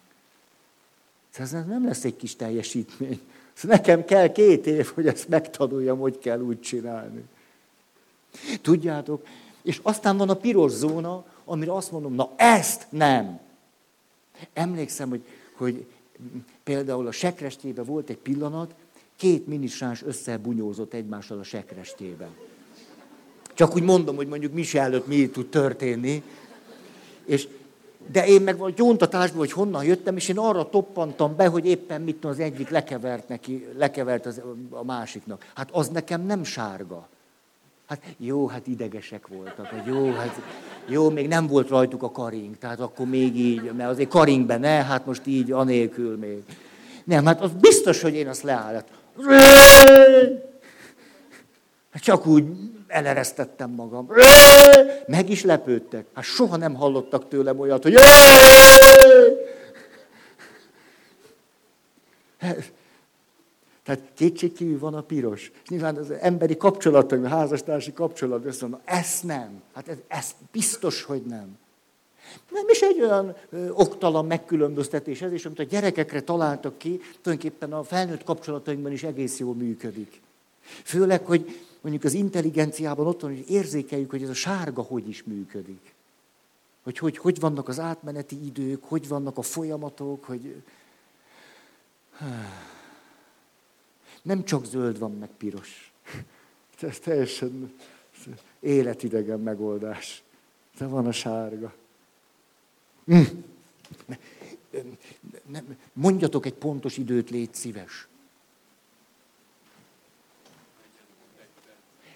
[1.33, 3.21] Ez nem lesz egy kis teljesítmény.
[3.63, 7.25] Nekem kell két év, hogy ezt megtanuljam, hogy kell úgy csinálni.
[8.63, 9.27] Tudjátok?
[9.63, 13.41] És aztán van a piros zóna, amire azt mondom, na ezt nem.
[14.53, 15.87] Emlékszem, hogy, hogy
[16.65, 18.75] például a sekrestében volt egy pillanat,
[19.17, 22.29] két minisáns összebunyózott egymással a sekrestében.
[23.55, 26.23] Csak úgy mondom, hogy mondjuk mi előtt mi tud történni.
[27.25, 27.49] És
[28.13, 32.03] de én meg vagy gyóntatásból, hogy honnan jöttem, és én arra toppantam be, hogy éppen
[32.03, 35.51] mit az egyik lekevert neki, lekevert az, a másiknak.
[35.55, 37.09] Hát az nekem nem sárga.
[37.87, 40.41] Hát jó, hát idegesek voltak, hogy jó, hát
[40.87, 44.83] jó, még nem volt rajtuk a karing, tehát akkor még így, mert azért karingben ne,
[44.83, 46.43] hát most így anélkül még.
[47.05, 48.89] Nem, hát az biztos, hogy én azt leállat.
[51.95, 52.45] Csak úgy
[52.87, 54.09] eleresztettem magam.
[55.07, 56.07] Meg is lepődtek.
[56.15, 57.95] Hát soha nem hallottak tőlem olyat, hogy
[63.87, 65.53] tehát kétségkívül van a piros.
[65.69, 69.63] Nyilván az emberi kapcsolatok, a házastársi kapcsolat, azt mondom, ezt nem.
[69.75, 71.59] Hát ez, ez biztos, hogy nem.
[72.51, 77.73] Nem is egy olyan ö, oktalan megkülönböztetés ez, és amit a gyerekekre találtak ki, tulajdonképpen
[77.73, 80.21] a felnőtt kapcsolatainkban is egész jól működik.
[80.85, 85.23] Főleg, hogy mondjuk az intelligenciában ott van, hogy érzékeljük, hogy ez a sárga hogy is
[85.23, 85.95] működik.
[86.83, 90.63] Hogy hogy, hogy vannak az átmeneti idők, hogy vannak a folyamatok, hogy...
[94.27, 95.93] Nem csak zöld van, meg piros.
[96.81, 97.75] Ez teljesen
[98.61, 100.23] életidegen megoldás.
[100.79, 101.75] De van a sárga.
[103.05, 103.23] Hm.
[105.93, 108.09] Mondjatok egy pontos időt, légy szíves.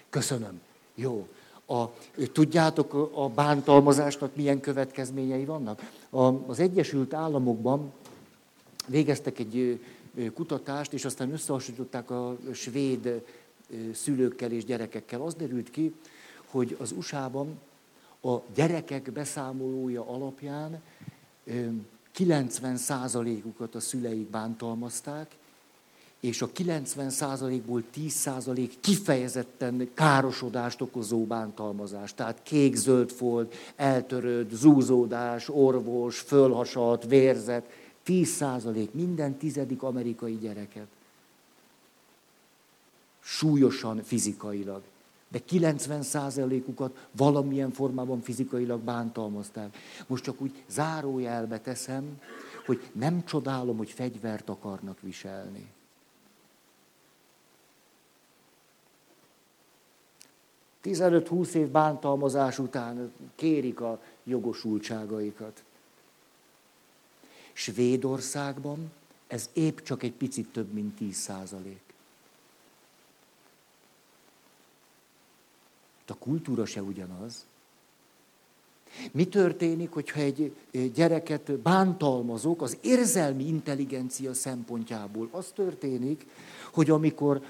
[0.09, 0.61] Köszönöm.
[0.95, 1.27] Jó.
[1.65, 1.85] A,
[2.31, 5.91] tudjátok, a bántalmazásnak milyen következményei vannak?
[6.09, 7.91] A, az Egyesült Államokban
[8.87, 9.79] végeztek egy
[10.33, 13.23] kutatást, és aztán összehasonlították a svéd
[13.93, 15.21] szülőkkel és gyerekekkel.
[15.21, 15.93] Az derült ki,
[16.45, 17.59] hogy az USA-ban
[18.21, 20.81] a gyerekek beszámolója alapján
[22.17, 25.35] 90%-ukat a szüleik bántalmazták,
[26.19, 32.13] és a 90%-ból 10% kifejezetten károsodást okozó bántalmazás.
[32.13, 37.69] Tehát kék-zöld folt, eltörött, zúzódás, orvos, fölhasalt, vérzet.
[38.05, 40.87] 10% minden tizedik amerikai gyereket.
[43.19, 44.81] Súlyosan fizikailag.
[45.27, 49.77] De 90%-ukat valamilyen formában fizikailag bántalmazták.
[50.07, 52.21] Most csak úgy zárójelbe teszem,
[52.65, 55.69] hogy nem csodálom, hogy fegyvert akarnak viselni.
[60.83, 65.63] 15-20 év bántalmazás után kérik a jogosultságaikat.
[67.53, 68.91] Svédországban
[69.27, 71.81] ez épp csak egy picit több, mint 10 százalék.
[76.07, 77.45] A kultúra se ugyanaz.
[79.11, 80.53] Mi történik, hogyha egy
[80.93, 85.29] gyereket bántalmazok az érzelmi intelligencia szempontjából?
[85.31, 86.27] Az történik,
[86.73, 87.45] hogy amikor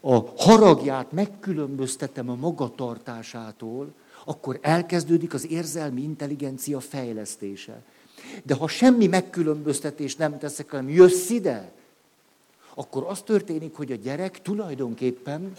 [0.00, 3.92] a haragját megkülönböztetem a magatartásától,
[4.24, 7.82] akkor elkezdődik az érzelmi intelligencia fejlesztése.
[8.44, 11.72] De ha semmi megkülönböztetést nem teszek, hanem jössz ide,
[12.74, 15.52] akkor az történik, hogy a gyerek tulajdonképpen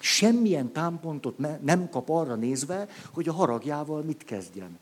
[0.00, 4.78] semmilyen támpontot nem kap arra nézve, hogy a haragjával mit kezdjen.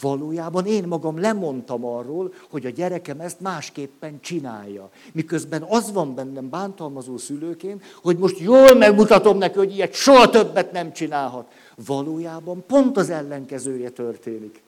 [0.00, 4.90] Valójában én magam lemondtam arról, hogy a gyerekem ezt másképpen csinálja.
[5.12, 10.72] Miközben az van bennem bántalmazó szülőként, hogy most jól megmutatom neki, hogy ilyet soha többet
[10.72, 11.52] nem csinálhat.
[11.86, 14.62] Valójában pont az ellenkezője történik.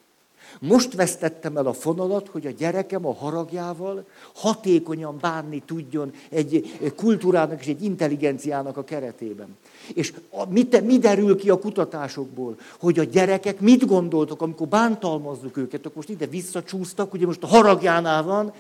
[0.59, 7.61] Most vesztettem el a fonalat, hogy a gyerekem a haragjával hatékonyan bánni tudjon egy kultúrának
[7.61, 9.57] és egy intelligenciának a keretében.
[9.95, 10.13] És
[10.49, 12.59] mi, te, mi derül ki a kutatásokból?
[12.81, 17.47] Hogy a gyerekek mit gondoltok, amikor bántalmazzuk őket, akkor most ide visszacsúsztak, ugye most a
[17.47, 18.53] haragjánál van,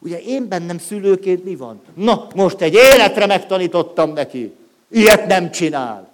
[0.00, 1.80] ugye én bennem szülőként mi van?
[1.94, 4.52] Na, most egy életre megtanítottam neki.
[4.88, 6.09] Ilyet nem csinál.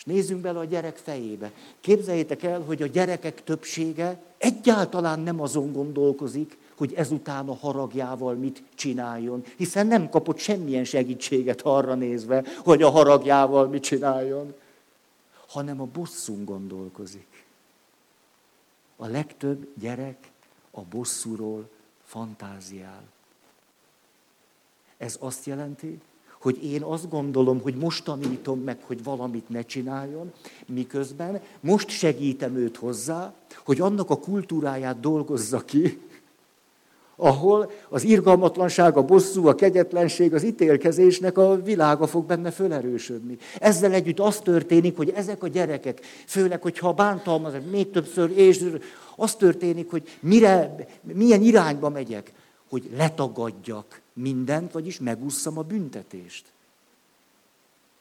[0.00, 1.52] És nézzünk bele a gyerek fejébe.
[1.80, 8.62] Képzeljétek el, hogy a gyerekek többsége egyáltalán nem azon gondolkozik, hogy ezután a haragjával mit
[8.74, 14.54] csináljon, hiszen nem kapott semmilyen segítséget arra nézve, hogy a haragjával mit csináljon,
[15.48, 17.44] hanem a bosszún gondolkozik.
[18.96, 20.30] A legtöbb gyerek
[20.70, 21.68] a bosszúról
[22.04, 23.02] fantáziál.
[24.96, 26.00] Ez azt jelenti,
[26.40, 30.32] hogy én azt gondolom, hogy most tanítom meg, hogy valamit ne csináljon,
[30.66, 33.34] miközben most segítem őt hozzá,
[33.64, 36.00] hogy annak a kultúráját dolgozza ki,
[37.16, 43.36] ahol az irgalmatlanság, a bosszú, a kegyetlenség, az ítélkezésnek a világa fog benne fölerősödni.
[43.58, 48.64] Ezzel együtt az történik, hogy ezek a gyerekek, főleg, hogyha bántalmazok, még többször, és
[49.16, 52.32] az történik, hogy mire, milyen irányba megyek,
[52.68, 56.44] hogy letagadjak mindent, vagyis megúszszam a büntetést.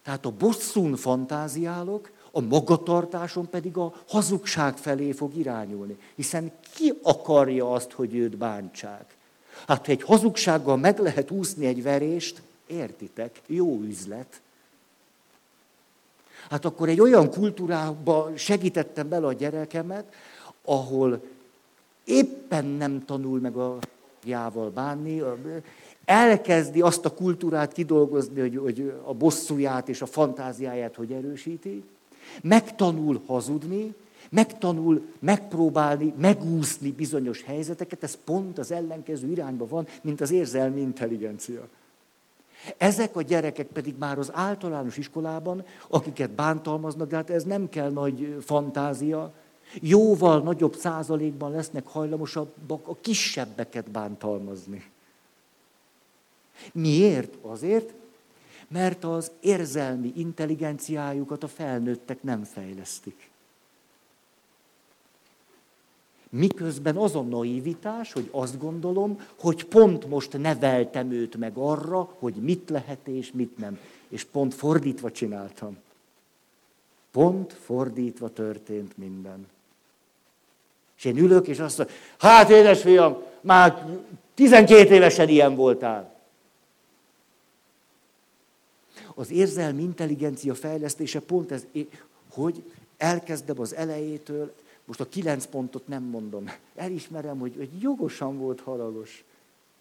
[0.03, 5.97] Tehát a bosszún fantáziálok, a magatartáson pedig a hazugság felé fog irányulni.
[6.15, 9.15] Hiszen ki akarja azt, hogy őt bántsák?
[9.67, 14.41] Hát, ha egy hazugsággal meg lehet úszni egy verést, értitek, jó üzlet.
[16.49, 20.13] Hát akkor egy olyan kultúrába segítettem bele a gyerekemet,
[20.63, 21.21] ahol
[22.03, 23.77] éppen nem tanul meg a
[24.23, 25.23] jával bánni,
[26.09, 31.83] elkezdi azt a kultúrát kidolgozni, hogy, hogy a bosszúját és a fantáziáját hogy erősíti,
[32.41, 33.93] megtanul hazudni,
[34.29, 41.67] megtanul megpróbálni, megúszni bizonyos helyzeteket, ez pont az ellenkező irányba van, mint az érzelmi intelligencia.
[42.77, 47.89] Ezek a gyerekek pedig már az általános iskolában, akiket bántalmaznak, de hát ez nem kell
[47.89, 49.33] nagy fantázia,
[49.81, 54.83] jóval nagyobb százalékban lesznek hajlamosabbak a kisebbeket bántalmazni.
[56.73, 57.33] Miért?
[57.41, 57.93] Azért,
[58.67, 63.29] mert az érzelmi intelligenciájukat a felnőttek nem fejlesztik.
[66.29, 72.33] Miközben az a naivitás, hogy azt gondolom, hogy pont most neveltem őt meg arra, hogy
[72.33, 73.79] mit lehet és mit nem.
[74.09, 75.77] És pont fordítva csináltam.
[77.11, 79.47] Pont fordítva történt minden.
[80.97, 83.99] És én ülök, és azt mondom, hát édesfiam, már
[84.33, 86.18] 12 évesen ilyen voltál.
[89.19, 91.65] Az érzelmi intelligencia fejlesztése pont ez,
[92.31, 94.53] hogy elkezdem az elejétől,
[94.85, 99.23] most a kilenc pontot nem mondom, elismerem, hogy, hogy jogosan volt haragos.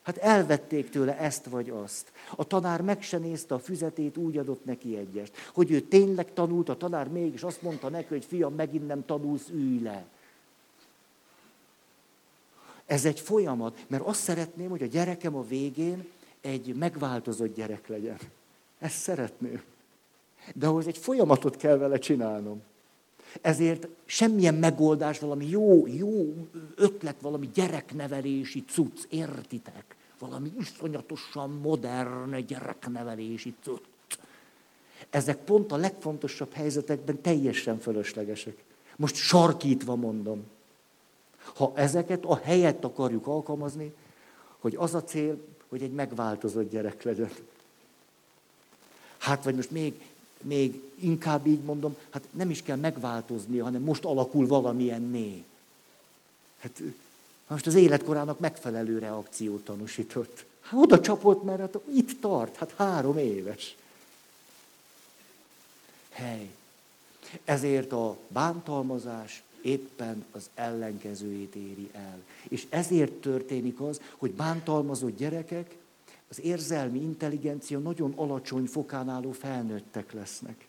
[0.03, 2.13] Hát elvették tőle ezt vagy azt.
[2.37, 5.33] A tanár meg se nézte a füzetét, úgy adott neki egyest.
[5.55, 9.49] Hogy ő tényleg tanult, a tanár mégis azt mondta neki, hogy fiam, megint nem tanulsz,
[9.49, 10.07] ülj le.
[12.87, 16.07] Ez egy folyamat, mert azt szeretném, hogy a gyerekem a végén
[16.41, 18.19] egy megváltozott gyerek legyen.
[18.79, 19.63] Ezt szeretném.
[20.55, 22.63] De ahhoz egy folyamatot kell vele csinálnom.
[23.41, 26.35] Ezért semmilyen megoldás, valami jó, jó
[26.77, 29.97] ötlet, valami gyereknevelési cucc, értitek?
[30.19, 34.19] Valami iszonyatosan modern gyereknevelési cucc.
[35.11, 38.65] Ezek pont a legfontosabb helyzetekben teljesen fölöslegesek.
[38.97, 40.45] Most sarkítva mondom.
[41.55, 43.95] Ha ezeket a helyet akarjuk alkalmazni,
[44.59, 47.31] hogy az a cél, hogy egy megváltozott gyerek legyen.
[49.19, 50.01] Hát, vagy most még,
[50.43, 55.45] még inkább így mondom, hát nem is kell megváltozni, hanem most alakul valamilyen né.
[56.59, 56.83] Hát
[57.47, 60.45] most az életkorának megfelelő reakciót tanúsított.
[60.61, 63.77] Hát oda csapott, mert hát itt tart, hát három éves.
[66.11, 66.51] Hely.
[67.45, 72.19] Ezért a bántalmazás éppen az ellenkezőjét éri el.
[72.49, 75.77] És ezért történik az, hogy bántalmazott gyerekek
[76.31, 80.67] az érzelmi intelligencia nagyon alacsony fokán álló felnőttek lesznek.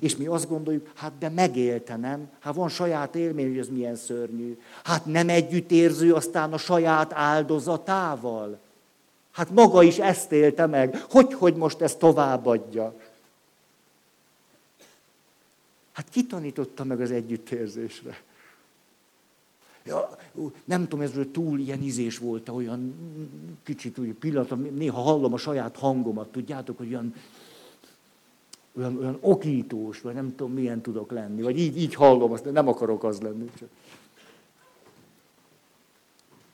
[0.00, 2.30] És mi azt gondoljuk, hát de megélte, nem?
[2.38, 4.58] Hát van saját élmény, hogy ez milyen szörnyű.
[4.84, 8.58] Hát nem együttérző aztán a saját áldozatával.
[9.30, 11.04] Hát maga is ezt élte meg.
[11.10, 12.94] Hogy, hogy most ezt továbbadja?
[15.92, 18.22] Hát ki tanította meg az együttérzésre?
[19.90, 20.16] Ja,
[20.64, 22.94] nem tudom, ez túl ilyen izés volt, olyan
[23.62, 27.14] kicsit úgy pillanat, néha hallom a saját hangomat, tudjátok, hogy olyan,
[28.76, 32.68] olyan, olyan okítós, vagy nem tudom, milyen tudok lenni, vagy így, így hallom, azt nem
[32.68, 33.50] akarok az lenni.
[33.58, 33.68] Csak.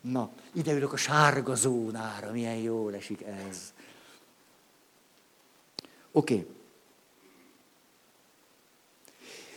[0.01, 3.74] Na, ide ülök a sárga zónára, milyen jól esik ez.
[6.12, 6.47] Oké.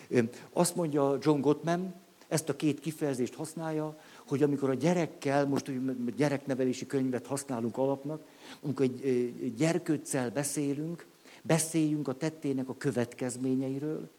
[0.09, 0.29] Okay.
[0.53, 1.93] Azt mondja John Gottman,
[2.29, 8.21] ezt a két kifejezést használja, hogy amikor a gyerekkel, most hogy gyereknevelési könyvet használunk alapnak,
[8.61, 11.05] amikor egy gyerkőccel beszélünk,
[11.41, 14.09] beszéljünk a tettének a következményeiről,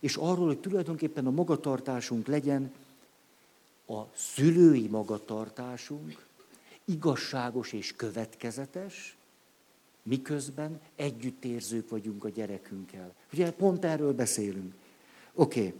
[0.00, 2.72] és arról, hogy tulajdonképpen a magatartásunk legyen
[3.86, 6.26] a szülői magatartásunk,
[6.84, 9.16] igazságos és következetes,
[10.02, 13.14] miközben együttérzők vagyunk a gyerekünkkel.
[13.32, 14.74] Ugye pont erről beszélünk.
[15.34, 15.60] Oké.
[15.60, 15.74] Okay.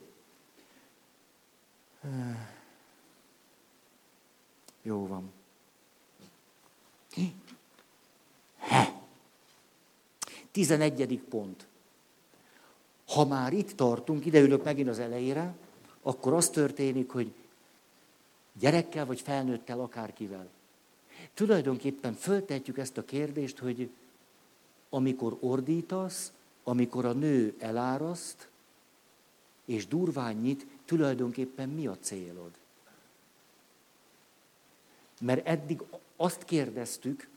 [4.82, 5.32] Jó van.
[8.58, 8.92] He.
[10.50, 11.66] Tizenegyedik pont.
[13.08, 15.54] Ha már itt tartunk, ide ülök megint az elejére,
[16.02, 17.32] akkor az történik, hogy
[18.58, 20.48] gyerekkel vagy felnőttel, akárkivel.
[21.34, 23.90] Tulajdonképpen föltetjük ezt a kérdést, hogy
[24.90, 26.32] amikor ordítasz,
[26.64, 28.48] amikor a nő eláraszt,
[29.64, 32.50] és durván nyit, tulajdonképpen mi a célod?
[35.20, 35.82] Mert eddig
[36.16, 37.28] azt kérdeztük,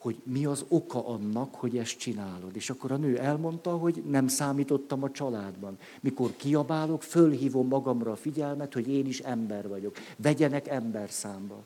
[0.00, 2.56] hogy mi az oka annak, hogy ezt csinálod.
[2.56, 5.78] És akkor a nő elmondta, hogy nem számítottam a családban.
[6.00, 9.96] Mikor kiabálok, fölhívom magamra a figyelmet, hogy én is ember vagyok.
[10.16, 11.64] Vegyenek ember számba.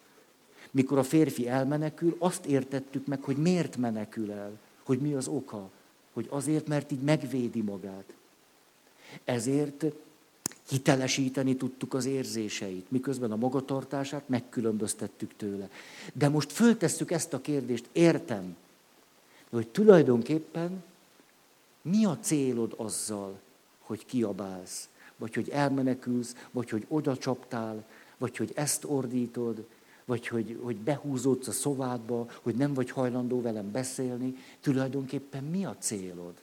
[0.70, 5.70] Mikor a férfi elmenekül, azt értettük meg, hogy miért menekül el, hogy mi az oka.
[6.12, 8.14] Hogy azért, mert így megvédi magát.
[9.24, 9.84] Ezért
[10.68, 15.70] hitelesíteni tudtuk az érzéseit, miközben a magatartását megkülönböztettük tőle.
[16.12, 18.56] De most föltesszük ezt a kérdést, értem,
[19.50, 20.82] hogy tulajdonképpen
[21.82, 23.40] mi a célod azzal,
[23.80, 27.84] hogy kiabálsz, vagy hogy elmenekülsz, vagy hogy oda csaptál,
[28.18, 29.66] vagy hogy ezt ordítod,
[30.04, 35.76] vagy hogy, hogy behúzódsz a szobádba, hogy nem vagy hajlandó velem beszélni, tulajdonképpen mi a
[35.78, 36.34] célod?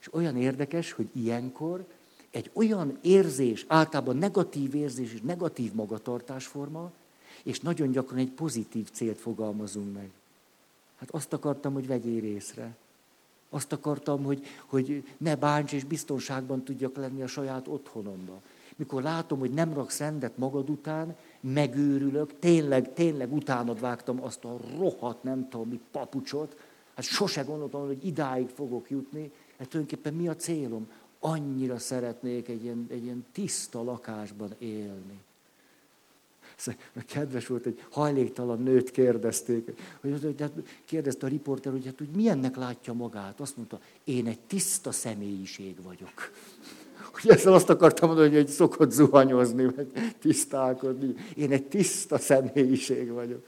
[0.00, 1.84] És olyan érdekes, hogy ilyenkor
[2.34, 6.90] egy olyan érzés, általában negatív érzés és negatív magatartásforma,
[7.42, 10.10] és nagyon gyakran egy pozitív célt fogalmazunk meg.
[10.96, 12.76] Hát azt akartam, hogy vegyél részre.
[13.50, 18.40] Azt akartam, hogy, hogy ne bánts és biztonságban tudjak lenni a saját otthonomban.
[18.76, 24.56] Mikor látom, hogy nem raksz rendet magad után, megőrülök, tényleg, tényleg utánad vágtam azt a
[24.78, 26.56] rohadt, nem tudom mi, papucsot,
[26.94, 30.88] hát sose gondoltam, hogy idáig fogok jutni, hát tulajdonképpen mi a célom?
[31.26, 35.22] Annyira szeretnék egy ilyen, egy ilyen tiszta lakásban élni.
[37.06, 39.70] Kedves volt, egy hajléktalan nőt kérdezték,
[40.00, 40.52] hogy, hát
[40.84, 43.40] kérdezte a riporter, hogy hát hogy milyennek látja magát.
[43.40, 46.30] Azt mondta, én egy tiszta személyiség vagyok.
[47.12, 51.14] Hogy ezzel azt akartam mondani, hogy szokott zuhanyozni, vagy tisztálkodni.
[51.36, 53.44] Én egy tiszta személyiség vagyok.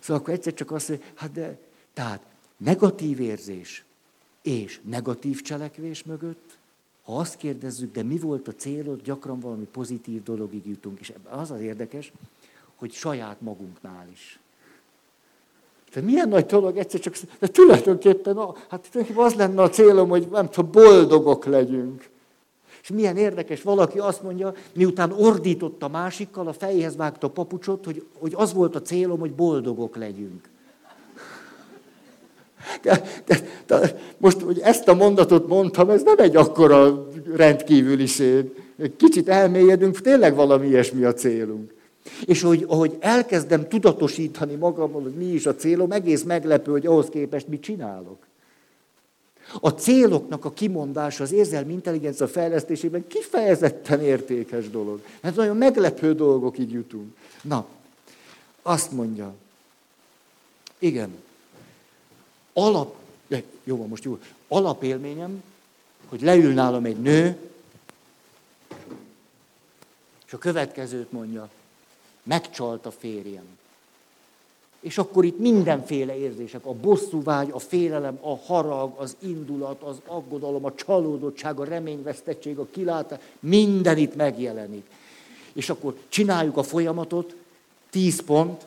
[0.00, 1.58] Szóval akkor egyszer csak azt mondja, hát de,
[1.92, 2.22] tehát
[2.56, 3.84] negatív érzés
[4.42, 6.47] és negatív cselekvés mögött,
[7.08, 11.00] ha azt kérdezzük, de mi volt a célod, gyakran valami pozitív dologig jutunk.
[11.00, 12.12] És az az érdekes,
[12.76, 14.40] hogy saját magunknál is.
[15.92, 20.48] De milyen nagy dolog egyszer csak, de tulajdonképpen, hát az lenne a célom, hogy nem
[20.48, 22.08] tudom, boldogok legyünk.
[22.82, 27.84] És milyen érdekes, valaki azt mondja, miután ordított a másikkal, a fejéhez vágta a papucsot,
[27.84, 30.48] hogy, hogy az volt a célom, hogy boldogok legyünk.
[32.82, 38.44] De, de, de, most, hogy ezt a mondatot mondtam, ez nem egy akkora rendkívüliség.
[38.96, 41.74] Kicsit elmélyedünk, tényleg valami ilyesmi a célunk.
[42.24, 47.06] És hogy, ahogy elkezdem tudatosítani magamon, hogy mi is a célom, egész meglepő, hogy ahhoz
[47.06, 48.16] képest mit csinálok.
[49.60, 55.00] A céloknak a kimondása az érzelmi intelligencia fejlesztésében kifejezetten értékes dolog.
[55.20, 57.16] Mert nagyon meglepő dolgokig jutunk.
[57.42, 57.66] Na,
[58.62, 59.34] azt mondja,
[60.78, 61.10] igen,
[62.64, 62.96] alap,
[63.64, 64.18] jó most jó,
[64.48, 65.42] alapélményem,
[66.08, 67.36] hogy leül nálam egy nő,
[70.26, 71.48] és a következőt mondja,
[72.22, 73.44] megcsalt a férjem.
[74.80, 80.64] És akkor itt mindenféle érzések, a bosszúvágy, a félelem, a harag, az indulat, az aggodalom,
[80.64, 84.86] a csalódottság, a reményvesztettség, a kilátás, minden itt megjelenik.
[85.52, 87.34] És akkor csináljuk a folyamatot,
[87.90, 88.66] tíz pont,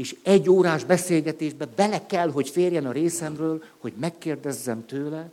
[0.00, 5.30] és egy órás beszélgetésbe bele kell, hogy férjen a részemről, hogy megkérdezzem tőle,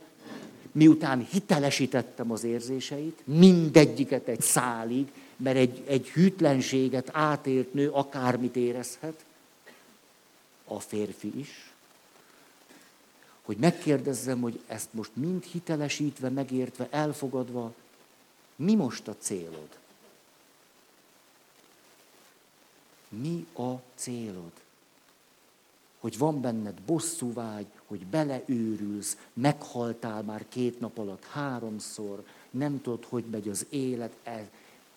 [0.72, 9.24] miután hitelesítettem az érzéseit, mindegyiket egy szálig, mert egy, egy hűtlenséget átélt nő akármit érezhet,
[10.64, 11.72] a férfi is,
[13.42, 17.74] hogy megkérdezzem, hogy ezt most mind hitelesítve, megértve, elfogadva,
[18.56, 19.68] mi most a célod?
[23.08, 24.52] Mi a célod?
[26.00, 33.24] Hogy van benned bosszúvágy, hogy beleőrülsz, meghaltál már két nap alatt háromszor, nem tudod, hogy
[33.30, 34.50] megy az élet, e-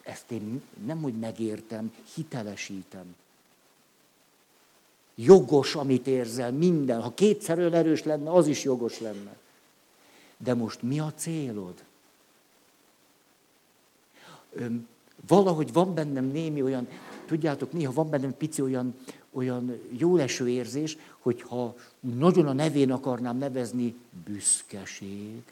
[0.03, 3.15] ezt én nem, hogy megértem, hitelesítem.
[5.15, 7.01] Jogos, amit érzel, minden.
[7.01, 9.37] Ha kétszer erős lenne, az is jogos lenne.
[10.37, 11.83] De most mi a célod?
[15.27, 16.87] Valahogy van bennem némi olyan,
[17.31, 18.95] tudjátok, néha van bennem pici olyan,
[19.31, 23.95] olyan jóleső érzés, hogyha nagyon a nevén akarnám nevezni,
[24.25, 25.43] büszkeség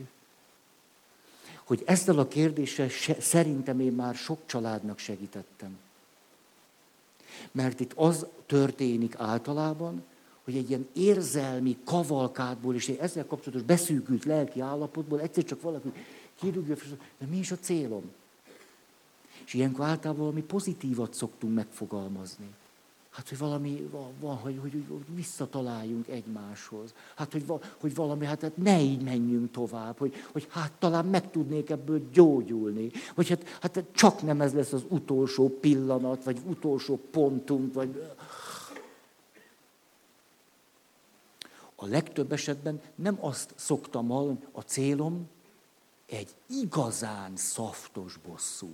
[1.69, 2.89] hogy ezzel a kérdéssel
[3.19, 5.77] szerintem én már sok családnak segítettem.
[7.51, 10.03] Mert itt az történik általában,
[10.43, 15.91] hogy egy ilyen érzelmi kavalkádból és egy ezzel kapcsolatos beszűkült lelki állapotból egyszer csak valaki
[16.39, 16.75] kirúgja,
[17.17, 18.11] de mi is a célom?
[19.49, 22.53] És ilyenkor általában valami pozitívat szoktunk megfogalmazni.
[23.09, 23.89] Hát, hogy valami
[24.19, 26.93] van, hogy, hogy, hogy visszataláljunk egymáshoz.
[27.15, 27.45] Hát, hogy,
[27.79, 32.09] hogy valami, hát, hát ne így menjünk tovább, hogy, hogy hát talán meg tudnék ebből
[32.11, 32.91] gyógyulni.
[33.15, 38.13] Vagy hát, hát csak nem ez lesz az utolsó pillanat, vagy utolsó pontunk, vagy...
[41.75, 45.29] A legtöbb esetben nem azt szoktam hallani, a célom
[46.05, 48.69] egy igazán szaftos bosszú.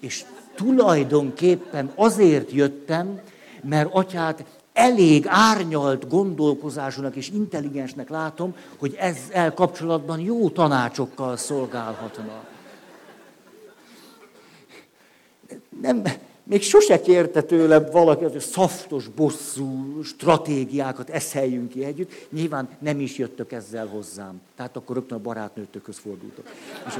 [0.00, 0.24] És
[0.54, 3.20] tulajdonképpen azért jöttem,
[3.62, 12.44] mert atyát elég árnyalt gondolkozásúnak és intelligensnek látom, hogy ezzel kapcsolatban jó tanácsokkal szolgálhatna.
[15.80, 16.02] Nem,
[16.44, 22.12] még sose kérte tőle valaki, hogy szaftos, bosszú stratégiákat eszeljünk ki együtt.
[22.30, 24.40] Nyilván nem is jöttök ezzel hozzám.
[24.56, 26.44] Tehát akkor rögtön a barátnőtökhöz fordultok.
[26.86, 26.94] És,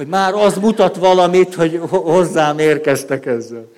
[0.00, 3.68] hogy már az mutat valamit, hogy hozzám érkeztek ezzel.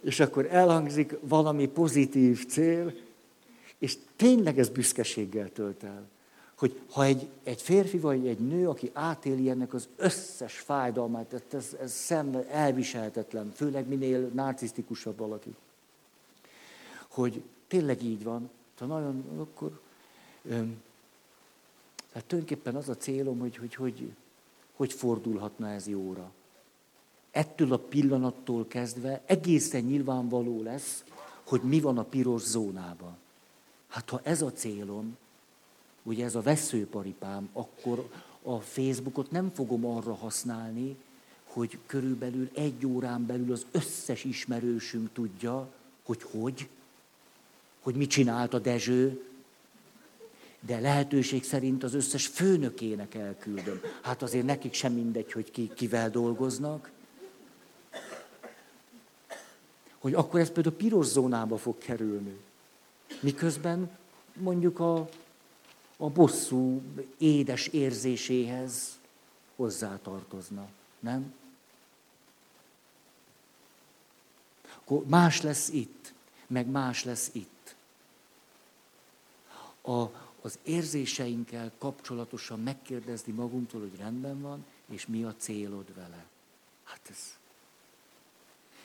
[0.00, 2.92] És akkor elhangzik valami pozitív cél,
[3.78, 6.10] és tényleg ez büszkeséggel tölt el
[6.54, 11.76] hogy ha egy, egy férfi vagy egy nő, aki átéli ennek az összes fájdalmát, ez,
[11.80, 15.54] ez szem elviselhetetlen, főleg minél narcisztikusabb valaki,
[17.08, 19.80] hogy tényleg így van, ha nagyon, akkor...
[20.48, 20.82] Öm,
[22.12, 24.12] tehát tulajdonképpen az a célom, hogy hogy, hogy
[24.82, 26.30] hogy fordulhatna ez jóra.
[27.30, 31.04] Ettől a pillanattól kezdve egészen nyilvánvaló lesz,
[31.46, 33.16] hogy mi van a piros zónában.
[33.88, 35.16] Hát ha ez a célom,
[36.02, 38.08] ugye ez a veszőparipám, akkor
[38.42, 40.96] a Facebookot nem fogom arra használni,
[41.44, 45.72] hogy körülbelül egy órán belül az összes ismerősünk tudja,
[46.02, 46.68] hogy hogy,
[47.80, 49.24] hogy mit csinált a Dezső,
[50.66, 53.80] de lehetőség szerint az összes főnökének elküldöm.
[54.02, 56.90] Hát azért nekik sem mindegy, hogy ki, kivel dolgoznak.
[59.98, 62.36] Hogy akkor ez például piros zónába fog kerülni.
[63.20, 63.90] Miközben
[64.34, 65.08] mondjuk a
[66.02, 66.82] a bosszú
[67.18, 68.98] édes érzéséhez
[69.56, 70.68] hozzátartozna,
[71.00, 71.34] nem?
[74.74, 76.12] Akkor más lesz itt,
[76.46, 77.74] meg más lesz itt.
[79.82, 80.02] A,
[80.42, 86.24] az érzéseinkkel kapcsolatosan megkérdezni magunktól, hogy rendben van, és mi a célod vele.
[86.84, 87.38] Hát ez.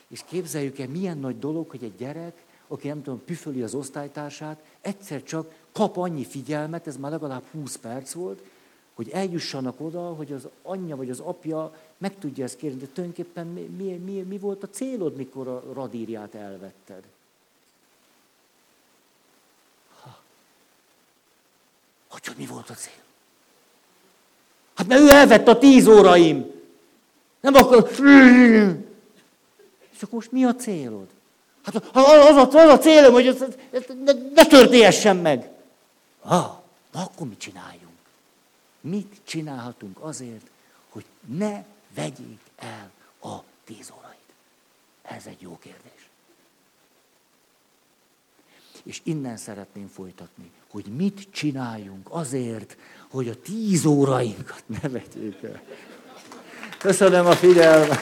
[0.07, 4.63] És képzeljük el, milyen nagy dolog, hogy egy gyerek, aki nem tudom, püföli az osztálytársát,
[4.81, 8.43] egyszer csak kap annyi figyelmet, ez már legalább 20 perc volt,
[8.93, 13.47] hogy eljussanak oda, hogy az anyja vagy az apja meg tudja ezt kérni, de tulajdonképpen
[13.47, 17.03] mi, mi, mi, mi volt a célod, mikor a radírját elvetted?
[22.17, 23.03] Hogy, hogy mi volt a cél?
[24.75, 26.51] Hát mert ő elvette a tíz óraim.
[27.39, 27.89] Nem akar...
[29.89, 31.07] És akkor most mi a célod?
[31.63, 33.41] Hát az a, az a célom, hogy ez,
[33.71, 35.49] ez, ne, ne történjessen meg.
[36.21, 37.97] Ha, na akkor mit csináljunk?
[38.81, 40.45] Mit csinálhatunk azért,
[40.89, 41.63] hogy ne
[41.95, 42.91] vegyék el
[43.21, 43.35] a
[43.65, 44.33] tíz órait?
[45.01, 46.09] Ez egy jó kérdés.
[48.83, 50.51] És innen szeretném folytatni,
[50.83, 52.77] hogy mit csináljunk azért,
[53.09, 55.61] hogy a tíz órainkat ne vegyék el.
[56.77, 57.99] Köszönöm a figyelmet!